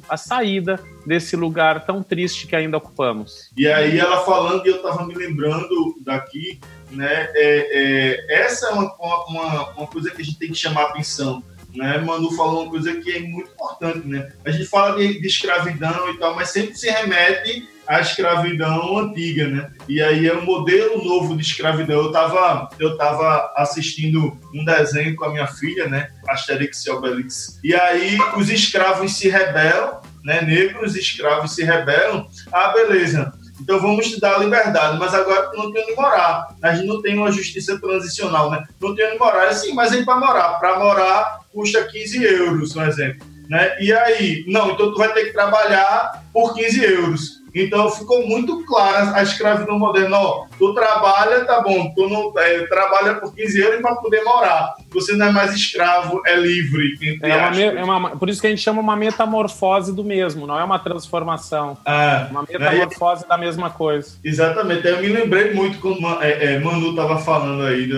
[0.09, 3.51] a saída desse lugar tão triste que ainda ocupamos?
[3.57, 6.59] E aí ela falando, e eu estava me lembrando daqui,
[6.91, 7.29] né?
[7.33, 8.93] É, é, essa é uma,
[9.27, 11.43] uma, uma coisa que a gente tem que chamar a atenção
[11.75, 11.97] né?
[11.99, 14.31] Manu falou uma coisa que é muito importante, né?
[14.43, 19.47] A gente fala de, de escravidão e tal, mas sempre se remete à escravidão antiga,
[19.47, 19.71] né?
[19.87, 22.01] E aí é um modelo novo de escravidão.
[22.01, 26.09] Eu estava eu tava assistindo um desenho com a minha filha, né?
[26.27, 27.59] Asterix e Obelix.
[27.63, 30.41] E aí os escravos se rebelam, né?
[30.41, 32.27] Negros escravos se rebelam.
[32.51, 33.31] Ah, beleza.
[33.59, 36.55] Então vamos te dar a liberdade, mas agora não tem onde morar.
[36.61, 38.63] A gente não tem uma justiça transicional, né?
[38.81, 39.53] Não tem onde morar.
[39.53, 40.59] Sim, mas aí para morar.
[40.59, 43.25] Para morar custa 15 euros, um exemplo.
[43.49, 43.77] Né?
[43.79, 47.44] E aí, não, então tu vai ter que trabalhar por 15 euros.
[47.55, 50.19] Então ficou muito clara a escravidão moderna.
[50.19, 54.75] Ó, tu trabalha, tá bom, tu não é, trabalha por 15 anos para poder morar.
[54.91, 57.17] Você não é mais escravo, é livre.
[57.21, 60.59] É uma, é uma, por isso que a gente chama uma metamorfose do mesmo, não
[60.59, 61.77] é uma transformação.
[61.85, 64.17] É, uma metamorfose aí, da mesma coisa.
[64.23, 64.85] Exatamente.
[64.85, 67.89] Eu me lembrei muito quando é, é, Manu estava falando aí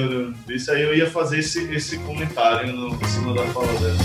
[0.45, 3.97] disso aí, eu ia fazer esse, esse comentário no, em cima da fala dela.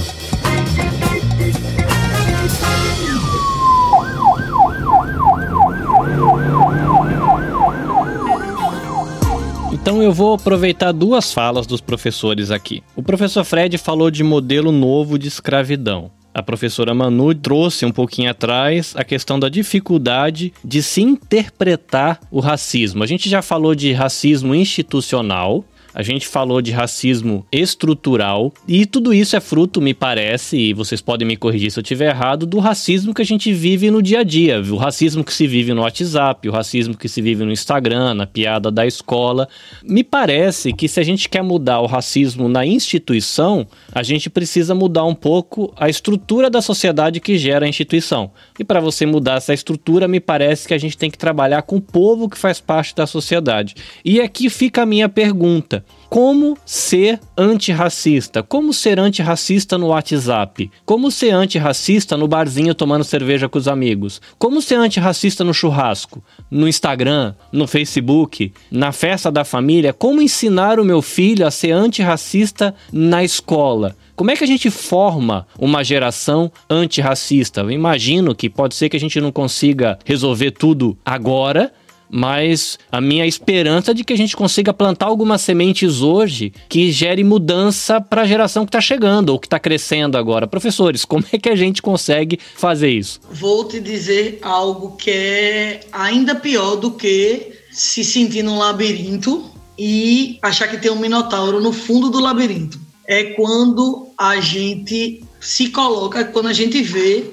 [9.83, 12.85] Então eu vou aproveitar duas falas dos professores aqui.
[12.95, 16.09] O professor Fred falou de modelo novo de escravidão.
[16.33, 22.39] A professora Manu trouxe um pouquinho atrás a questão da dificuldade de se interpretar o
[22.39, 23.03] racismo.
[23.03, 25.65] A gente já falou de racismo institucional,
[25.95, 31.01] a gente falou de racismo estrutural e tudo isso é fruto, me parece, e vocês
[31.01, 34.21] podem me corrigir se eu estiver errado, do racismo que a gente vive no dia
[34.21, 37.53] a dia, o racismo que se vive no WhatsApp, o racismo que se vive no
[37.53, 39.49] Instagram, na piada da escola.
[39.83, 44.75] Me parece que se a gente quer mudar o racismo na instituição, a gente precisa
[44.75, 48.31] mudar um pouco a estrutura da sociedade que gera a instituição.
[48.59, 51.77] E para você mudar essa estrutura, me parece que a gente tem que trabalhar com
[51.77, 53.75] o povo que faz parte da sociedade.
[54.05, 55.82] E aqui fica a minha pergunta
[56.13, 58.43] como ser antirracista?
[58.43, 60.71] Como ser antirracista no WhatsApp?
[60.85, 64.21] Como ser antirracista no barzinho tomando cerveja com os amigos?
[64.39, 66.23] Como ser antirracista no churrasco?
[66.51, 67.33] No Instagram?
[67.51, 68.53] No Facebook?
[68.71, 69.95] Na festa da família?
[69.95, 73.97] Como ensinar o meu filho a ser antirracista na escola?
[74.15, 77.63] Como é que a gente forma uma geração antirracista?
[77.63, 81.73] Eu imagino que pode ser que a gente não consiga resolver tudo agora,
[82.13, 86.93] mas a minha esperança é de que a gente consiga plantar algumas sementes hoje que
[86.93, 90.47] gere mudança para a geração que está chegando ou que está crescendo agora.
[90.47, 93.19] Professores, como é que a gente consegue fazer isso?
[93.31, 100.39] Vou te dizer algo que é ainda pior do que se sentir num labirinto e
[100.43, 102.79] achar que tem um minotauro no fundo do labirinto.
[103.07, 107.25] É quando a gente se coloca, quando a gente vê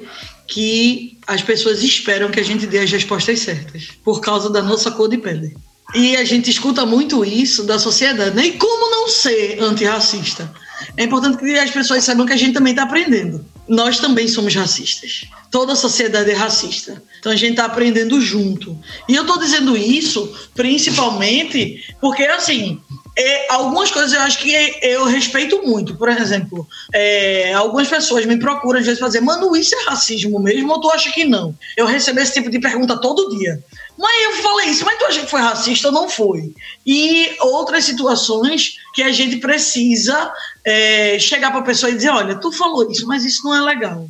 [0.50, 4.90] que as pessoas esperam que a gente dê as respostas certas, por causa da nossa
[4.90, 5.56] cor de pele.
[5.96, 8.48] E a gente escuta muito isso da sociedade, né?
[8.48, 10.52] E como não ser antirracista?
[10.98, 13.46] É importante que as pessoas saibam que a gente também está aprendendo.
[13.68, 15.26] Nós também somos racistas.
[15.52, 17.02] Toda a sociedade é racista.
[17.20, 18.78] Então a gente está aprendendo junto.
[19.08, 22.82] E eu estou dizendo isso principalmente porque, assim,
[23.18, 24.52] é, algumas coisas eu acho que
[24.82, 25.96] eu respeito muito.
[25.96, 30.72] Por exemplo, é, algumas pessoas me procuram às vezes fazer, mano, isso é racismo mesmo
[30.72, 31.54] ou tu acha que não?
[31.76, 33.62] Eu recebo esse tipo de pergunta todo dia.
[34.00, 36.54] Mas eu falei isso, mas tu acha que foi racista ou não foi?
[36.88, 40.32] E outras situações que a gente precisa
[40.64, 43.62] é, chegar para a pessoa e dizer: olha, tu falou isso, mas isso não é
[43.62, 44.08] legal.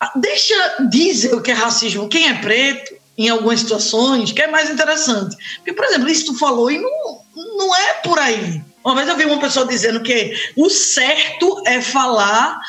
[0.00, 2.08] Ah, deixa dizer o que é racismo.
[2.08, 5.36] Quem é preto, em algumas situações, que é mais interessante.
[5.58, 7.20] Porque, por exemplo, isso tu falou e não,
[7.56, 8.60] não é por aí.
[8.84, 12.60] Uma vez eu vi uma pessoa dizendo que o certo é falar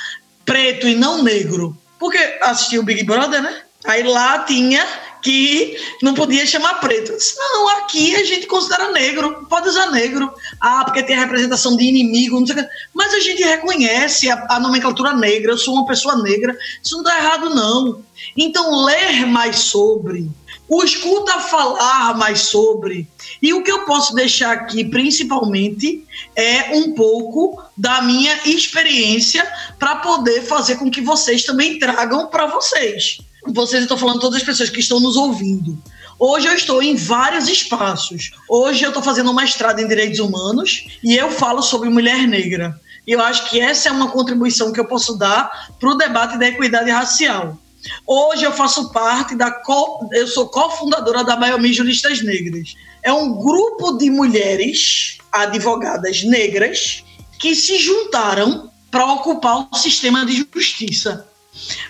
[0.46, 1.76] preto e não negro.
[1.98, 3.64] Porque assistiu o Big Brother, né?
[3.86, 4.86] Aí lá tinha
[5.22, 7.16] que não podia chamar preto.
[7.16, 10.32] disse, não, aqui a gente considera negro, pode usar negro.
[10.60, 12.70] Ah, porque tem a representação de inimigo, não sei o que.
[12.94, 17.04] Mas a gente reconhece a, a nomenclatura negra, eu sou uma pessoa negra, isso não
[17.04, 18.04] está errado, não.
[18.38, 20.30] Então, ler mais sobre,
[20.68, 23.08] o escuta falar mais sobre.
[23.42, 26.06] E o que eu posso deixar aqui, principalmente,
[26.36, 29.48] é um pouco da minha experiência
[29.80, 33.20] para poder fazer com que vocês também tragam para vocês.
[33.48, 35.82] Vocês estão falando todas as pessoas que estão nos ouvindo.
[36.20, 38.32] Hoje eu estou em vários espaços.
[38.50, 42.80] Hoje eu estou fazendo uma mestrado em direitos humanos e eu falo sobre mulher negra.
[43.08, 46.38] E eu acho que essa é uma contribuição que eu posso dar para o debate
[46.38, 47.58] da equidade racial.
[48.06, 52.76] Hoje eu faço parte da co, eu sou cofundadora da Biomi Juristas Negras.
[53.02, 57.04] É um grupo de mulheres advogadas negras
[57.40, 61.29] que se juntaram para ocupar o sistema de justiça.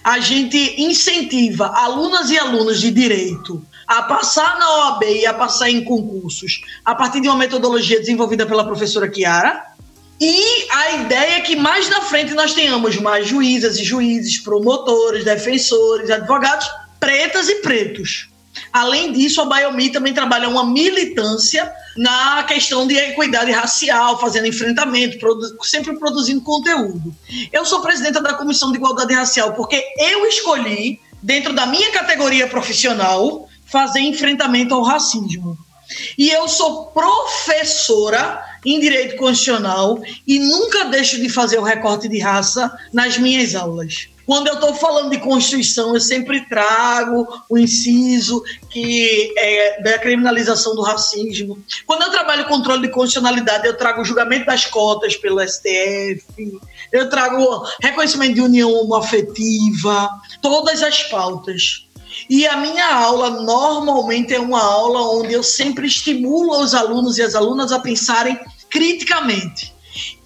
[0.04, 5.70] A gente incentiva alunas e alunos de direito a passar na OAB e a passar
[5.70, 9.70] em concursos a partir de uma metodologia desenvolvida pela professora Kiara
[10.22, 15.24] e a ideia é que mais na frente nós tenhamos mais juízas e juízes, promotores,
[15.24, 16.68] defensores, advogados,
[17.00, 18.29] pretas e pretos.
[18.72, 25.18] Além disso, a Biomi também trabalha uma militância na questão de equidade racial, fazendo enfrentamento,
[25.20, 27.14] produ sempre produzindo conteúdo.
[27.52, 32.48] Eu sou presidenta da Comissão de Igualdade Racial porque eu escolhi, dentro da minha categoria
[32.48, 35.58] profissional, fazer enfrentamento ao racismo.
[36.18, 42.20] E eu sou professora em direito constitucional e nunca deixo de fazer o recorte de
[42.20, 44.10] raça nas minhas aulas.
[44.30, 50.76] Quando eu estou falando de Constituição, eu sempre trago o inciso que é da criminalização
[50.76, 51.58] do racismo.
[51.88, 56.62] Quando eu trabalho controle de constitucionalidade, eu trago o julgamento das cotas pelo STF,
[56.92, 60.08] eu trago reconhecimento de união homoafetiva,
[60.44, 61.88] todas as pautas.
[62.30, 67.24] E a minha aula normalmente é uma aula onde eu sempre estimulo os alunos e
[67.24, 69.74] as alunas a pensarem criticamente.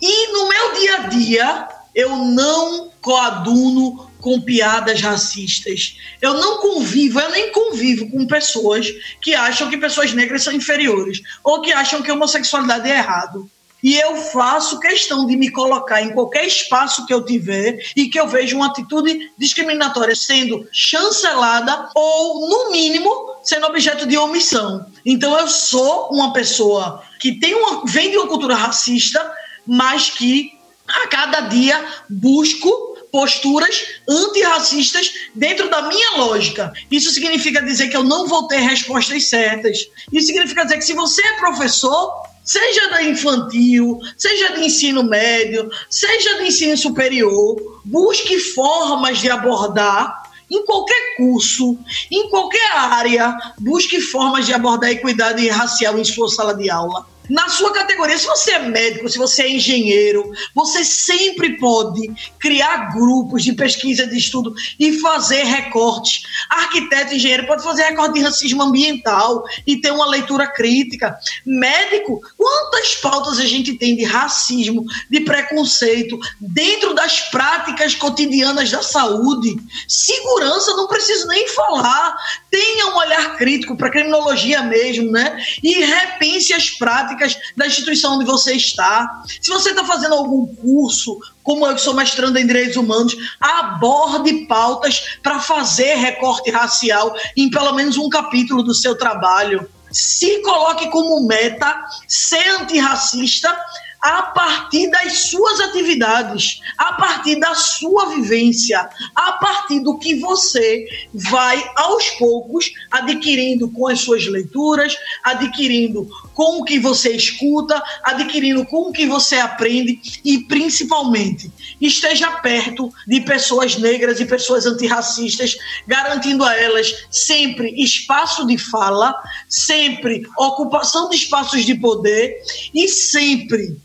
[0.01, 5.98] E no meu dia a dia, eu não coaduno com piadas racistas.
[6.22, 8.88] Eu não convivo, eu nem convivo com pessoas
[9.22, 13.50] que acham que pessoas negras são inferiores ou que acham que homossexualidade é errado.
[13.84, 18.18] E eu faço questão de me colocar em qualquer espaço que eu tiver e que
[18.18, 23.12] eu veja uma atitude discriminatória sendo chancelada ou, no mínimo,
[23.44, 24.86] sendo objeto de omissão.
[25.06, 29.20] Então, eu sou uma pessoa que tem uma, vem de uma cultura racista,
[29.68, 30.53] mas que
[30.88, 36.74] a cada dia busco posturas antirracistas dentro da minha lógica.
[36.90, 39.88] Isso significa dizer que eu não vou ter respostas certas.
[40.12, 42.12] Isso significa dizer que se você é professor,
[42.44, 50.24] seja da infantil, seja de ensino médio, seja de ensino superior, busque formas de abordar
[50.50, 51.78] em qualquer curso,
[52.12, 57.50] em qualquer área, busque formas de abordar equidade racial em sua sala de aula na
[57.50, 58.18] sua categoria.
[58.18, 64.06] Se você é médico, se você é engenheiro, você sempre pode criar grupos de pesquisa,
[64.06, 66.24] de estudo e fazer recortes.
[66.50, 71.18] Arquiteto, engenheiro pode fazer recorte de racismo ambiental e ter uma leitura crítica.
[71.46, 78.82] Médico, quantas pautas a gente tem de racismo, de preconceito dentro das práticas cotidianas da
[78.82, 79.56] saúde?
[79.88, 82.16] Segurança, não preciso nem falar.
[82.50, 85.38] Tenha um olhar crítico para criminologia mesmo, né?
[85.62, 89.24] E repense as práticas práticas da instituição onde você está.
[89.41, 94.45] Se você está fazendo algum curso, como eu que sou mestrando em direitos humanos, aborde
[94.45, 99.68] pautas para fazer recorte racial em pelo menos um capítulo do seu trabalho.
[99.91, 103.55] Se coloque como meta ser antirracista
[104.03, 110.86] a partir das suas atividades, a partir da sua vivência, a partir do que você
[111.14, 114.93] vai aos poucos adquirindo com as suas leituras,
[115.24, 122.32] adquirindo com o que você escuta, adquirindo com o que você aprende e principalmente esteja
[122.32, 125.56] perto de pessoas negras e pessoas antirracistas,
[125.88, 129.14] garantindo a elas sempre espaço de fala,
[129.48, 132.42] sempre ocupação de espaços de poder
[132.74, 133.78] e sempre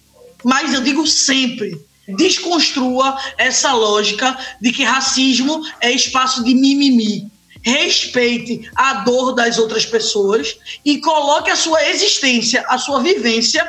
[0.44, 1.80] mas eu digo sempre,
[2.16, 7.30] desconstrua essa lógica de que racismo é espaço de mimimi.
[7.68, 13.62] Respeite a dor das outras pessoas e coloque a sua existência, a sua vivência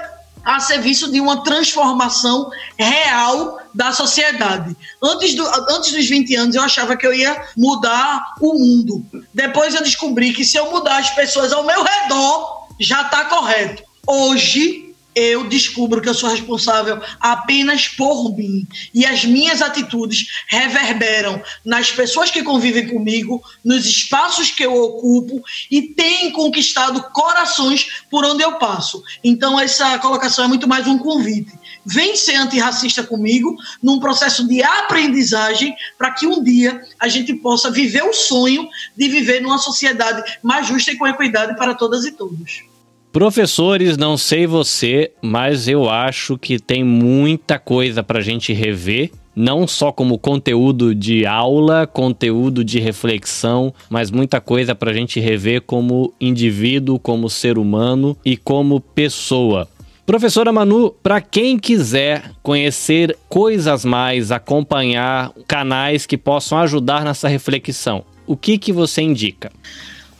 [0.44, 4.76] a serviço de uma transformação real da sociedade.
[5.04, 9.06] Antes, do, antes dos 20 anos, eu achava que eu ia mudar o mundo.
[9.34, 13.84] Depois eu descobri que se eu mudar as pessoas ao meu redor, já está correto.
[14.08, 21.42] Hoje, eu descubro que eu sou responsável apenas por mim e as minhas atitudes reverberam
[21.66, 28.24] nas pessoas que convivem comigo, nos espaços que eu ocupo e têm conquistado corações por
[28.24, 29.04] onde eu passo.
[29.24, 31.52] Então essa colocação é muito mais um convite.
[31.86, 37.72] Vem ser antirracista comigo num processo de aprendizagem para que um dia a gente possa
[37.72, 42.12] viver o sonho de viver numa sociedade mais justa e com equidade para todas e
[42.12, 42.69] todos.
[43.12, 49.10] Professores, não sei você, mas eu acho que tem muita coisa para a gente rever,
[49.36, 55.20] não só como conteúdo de aula, conteúdo de reflexão, mas muita coisa para a gente
[55.20, 59.68] rever como indivíduo, como ser humano e como pessoa.
[60.06, 68.04] Professora Manu, para quem quiser conhecer coisas mais, acompanhar canais que possam ajudar nessa reflexão,
[68.28, 69.52] o que que você indica?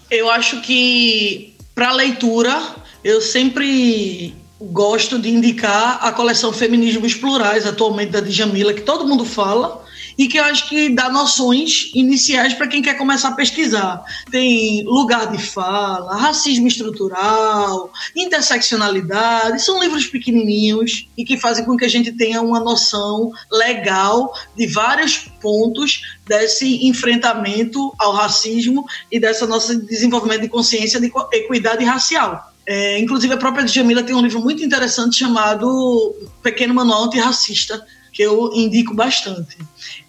[0.10, 2.62] Eu acho que para leitura,
[3.06, 9.24] eu sempre gosto de indicar a coleção Feminismos Plurais, atualmente da Djamila, que todo mundo
[9.24, 9.82] fala,
[10.20, 14.04] e que eu acho que dá noções iniciais para quem quer começar a pesquisar.
[14.30, 21.86] Tem lugar de fala, racismo estrutural, interseccionalidade, são livros pequenininhos e que fazem com que
[21.86, 29.48] a gente tenha uma noção legal de vários pontos desse enfrentamento ao racismo e dessa
[29.48, 32.52] nossa desenvolvimento de consciência de equidade racial.
[32.68, 36.14] É, inclusive, a própria Djamila tem um livro muito interessante chamado
[36.44, 39.58] Pequeno Manual Antirracista, que eu indico bastante.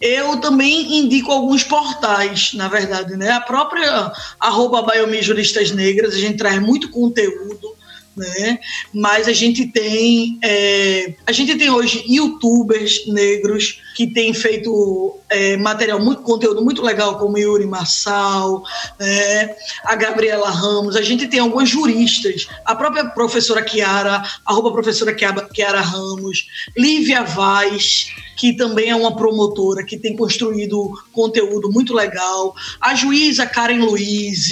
[0.01, 3.31] Eu também indico alguns portais, na verdade, né?
[3.33, 4.85] A própria arroba
[5.21, 7.81] Juristas Negras, a gente traz muito conteúdo
[8.17, 8.59] né?
[8.93, 15.59] Mas a gente tem é, a gente tem hoje YouTubers negros que têm feito é,
[15.59, 18.65] material muito conteúdo muito legal como Yuri Marçal,
[18.99, 19.55] né?
[19.85, 20.97] a Gabriela Ramos.
[20.97, 28.11] A gente tem algumas juristas, a própria professora Kiara, arroba professora Kiara Ramos, Lívia Vaz
[28.41, 34.49] que também é uma promotora que tem construído conteúdo muito legal, a juíza Karen Luiz,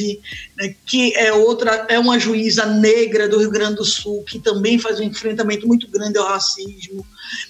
[0.59, 4.78] né, que é outra, é uma juíza negra do Rio Grande do Sul, que também
[4.78, 7.03] faz um enfrentamento muito grande ao racismo.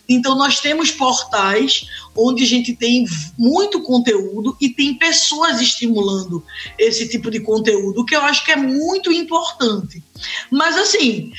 [0.09, 3.07] Então, nós temos portais onde a gente tem
[3.39, 6.45] muito conteúdo e tem pessoas estimulando
[6.79, 10.03] esse tipo de conteúdo, que eu acho que é muito importante.
[10.51, 11.33] Mas, assim,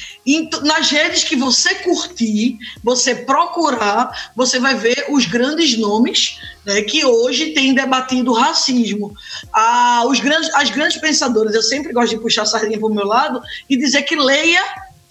[0.64, 7.04] nas redes que você curtir, você procurar, você vai ver os grandes nomes né, que
[7.04, 9.14] hoje têm debatido racismo.
[9.54, 12.94] Ah, os grandes, as grandes pensadoras, eu sempre gosto de puxar a sardinha para o
[12.94, 14.64] meu lado e dizer que leia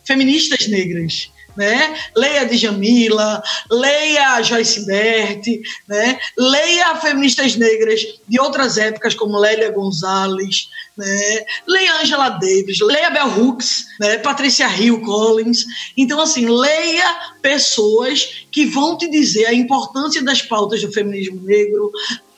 [0.05, 1.99] feministas negras né?
[2.17, 5.45] Leia Djamila, leia Joyce Bert,
[5.89, 6.17] né?
[6.39, 11.45] Leia feministas negras de outras épocas como Lélia Gonzalez, né?
[11.67, 14.19] Leia Angela Davis, leia Bell Hooks, né?
[14.19, 15.65] Patrícia Hill Collins.
[15.97, 21.91] Então, assim, leia pessoas que vão te dizer a importância das pautas do feminismo negro,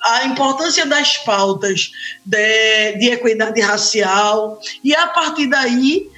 [0.02, 1.90] a importância das pautas
[2.24, 6.08] de, de equidade racial, e a partir daí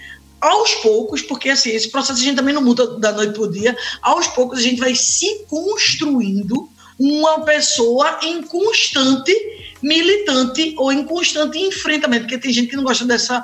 [0.43, 3.51] aos poucos, porque assim, esse processo a gente também não muda da noite para o
[3.51, 6.69] dia, aos poucos a gente vai se construindo
[6.99, 9.33] uma pessoa em constante
[9.81, 13.43] militante ou em constante enfrentamento, porque tem gente que não gosta dessa,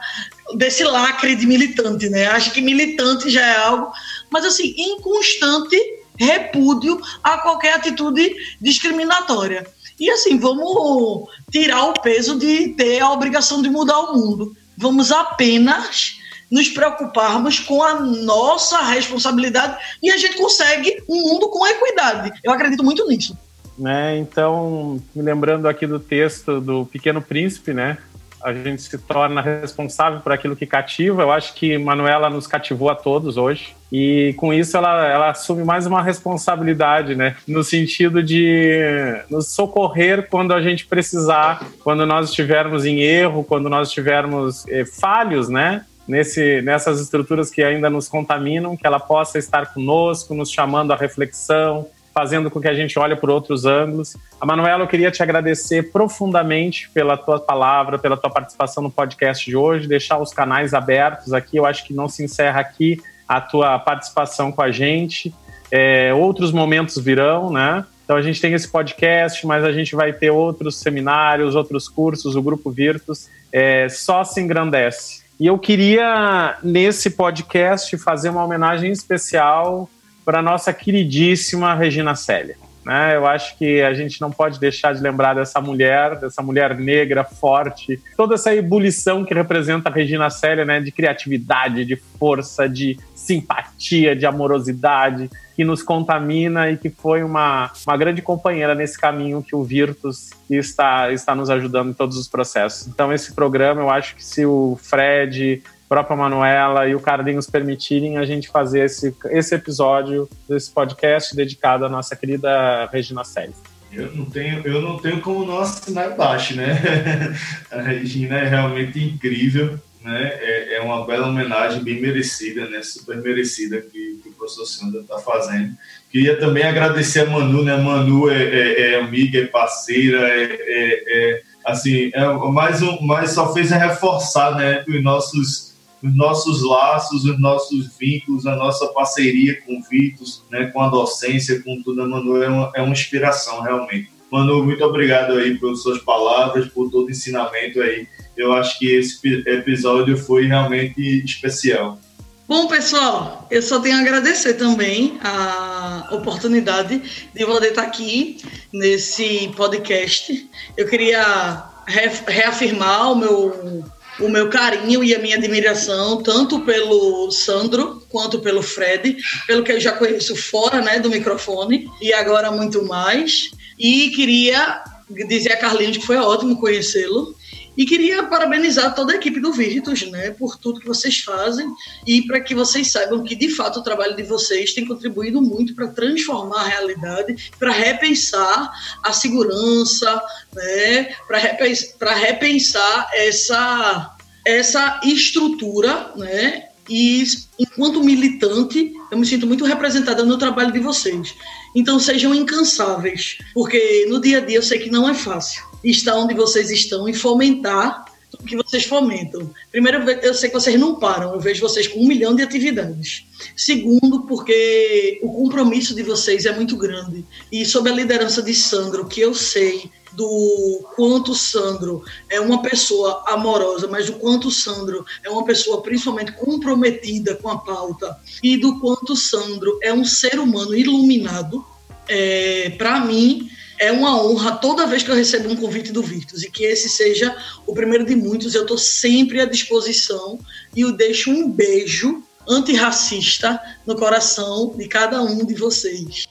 [0.57, 2.27] desse lacre de militante, né?
[2.27, 3.93] Acha que militante já é algo,
[4.29, 5.81] mas assim, em constante
[6.17, 9.65] repúdio a qualquer atitude discriminatória.
[10.01, 14.57] E assim, vamos tirar o peso de ter a obrigação de mudar o mundo.
[14.77, 16.18] Vamos apenas
[16.51, 22.33] nos preocuparmos com a nossa responsabilidade e a gente consegue um mundo com equidade.
[22.43, 23.37] Eu acredito muito nisso.
[23.79, 27.99] Né, então, me lembrando aqui do texto do Pequeno Príncipe, né?
[28.43, 31.23] A gente se torna responsável por aquilo que cativa.
[31.23, 33.75] Eu acho que Manuela nos cativou a todos hoje.
[33.91, 37.37] E com isso ela, ela assume mais uma responsabilidade, né?
[37.47, 38.81] No sentido de
[39.29, 44.85] nos socorrer quando a gente precisar, quando nós estivermos em erro, quando nós estivermos eh,
[44.85, 45.85] falhos, né?
[46.09, 50.97] Nesse, nessas estruturas que ainda nos contaminam, que ela possa estar conosco, nos chamando à
[50.97, 54.17] reflexão, fazendo com que a gente olhe por outros ângulos.
[54.41, 59.45] A Manuela, eu queria te agradecer profundamente pela tua palavra, pela tua participação no podcast
[59.45, 61.59] de hoje, deixar os canais abertos aqui.
[61.59, 65.33] Eu acho que não se encerra aqui a tua participação com a gente.
[65.71, 67.85] É, outros momentos virão, né?
[68.03, 72.35] Então a gente tem esse podcast, mas a gente vai ter outros seminários, outros cursos,
[72.35, 75.28] o Grupo Virtus é, só se engrandece.
[75.41, 79.89] E eu queria, nesse podcast, fazer uma homenagem especial
[80.25, 82.57] para nossa queridíssima Regina Célia.
[82.85, 83.15] Né?
[83.15, 87.23] Eu acho que a gente não pode deixar de lembrar dessa mulher, dessa mulher negra,
[87.23, 90.81] forte, toda essa ebulição que representa a Regina Célia, né?
[90.81, 97.73] de criatividade, de força, de simpatia, de amorosidade, que nos contamina e que foi uma,
[97.85, 102.29] uma grande companheira nesse caminho que o Virtus está, está nos ajudando em todos os
[102.29, 102.87] processos.
[102.87, 107.51] Então, esse programa, eu acho que se o Fred, a própria Manuela e o Carlinhos
[107.51, 113.57] permitirem a gente fazer esse, esse episódio desse podcast dedicado à nossa querida Regina Célia.
[113.91, 116.79] Eu não tenho, eu não tenho como não assinar embaixo, né?
[117.73, 120.33] a Regina é realmente incrível né?
[120.41, 122.83] É, é, uma bela homenagem, bem merecida, né?
[122.83, 125.77] Super merecida que, que o professor Sandra está fazendo.
[126.11, 127.77] Queria também agradecer a Manu, né?
[127.77, 133.33] Manu é, é, é amiga, é parceira, é, é, é assim, é mais um, mas
[133.33, 134.85] só fez a reforçar, né?
[134.89, 135.69] Os nossos
[136.03, 140.89] os nossos laços, os nossos vínculos, a nossa parceria com o Vitos, né, com a
[140.89, 144.09] docência, com tudo, a Manu é uma, é uma inspiração, realmente.
[144.31, 148.07] Manu, muito obrigado aí pelas suas palavras, por todo o ensinamento aí
[148.39, 151.99] eu acho que esse episódio foi realmente especial.
[152.47, 157.03] Bom, pessoal, eu só tenho a agradecer também a oportunidade
[157.35, 158.39] de poder estar aqui
[158.73, 160.49] nesse podcast.
[160.77, 163.85] Eu queria reafirmar o meu,
[164.21, 169.17] o meu carinho e a minha admiração, tanto pelo Sandro quanto pelo Fred,
[169.47, 173.51] pelo que eu já conheço fora né, do microfone e agora muito mais.
[173.79, 174.83] E queria
[175.29, 177.37] dizer a Carlinhos que foi ótimo conhecê-lo.
[177.77, 181.65] E queria parabenizar toda a equipe do Virtus, né, por tudo que vocês fazem
[182.05, 185.77] e para que vocês saibam que, de fato, o trabalho de vocês tem contribuído muito
[185.77, 190.21] para transformar a realidade, para repensar a segurança,
[190.53, 197.25] né, para repensar, repensar essa, essa estrutura, né, e
[197.59, 201.35] enquanto militante, eu me sinto muito representada no trabalho de vocês.
[201.75, 206.17] Então sejam incansáveis, porque no dia a dia eu sei que não é fácil estar
[206.17, 208.05] onde vocês estão e fomentar
[208.47, 209.51] que vocês fomentam.
[209.71, 213.25] Primeiro, eu sei que vocês não param, eu vejo vocês com um milhão de atividades.
[213.57, 217.25] Segundo, porque o compromisso de vocês é muito grande.
[217.51, 223.23] E sob a liderança de Sandro, que eu sei do quanto Sandro é uma pessoa
[223.29, 228.81] amorosa, mas do quanto Sandro é uma pessoa principalmente comprometida com a pauta e do
[228.81, 231.65] quanto Sandro é um ser humano iluminado,
[232.09, 233.49] é, para mim
[233.79, 236.89] é uma honra toda vez que eu recebo um convite do Virtus e que esse
[236.89, 237.35] seja
[237.67, 238.55] o primeiro de muitos.
[238.55, 240.39] Eu estou sempre à disposição
[240.75, 246.27] e eu deixo um beijo antirracista no coração de cada um de vocês.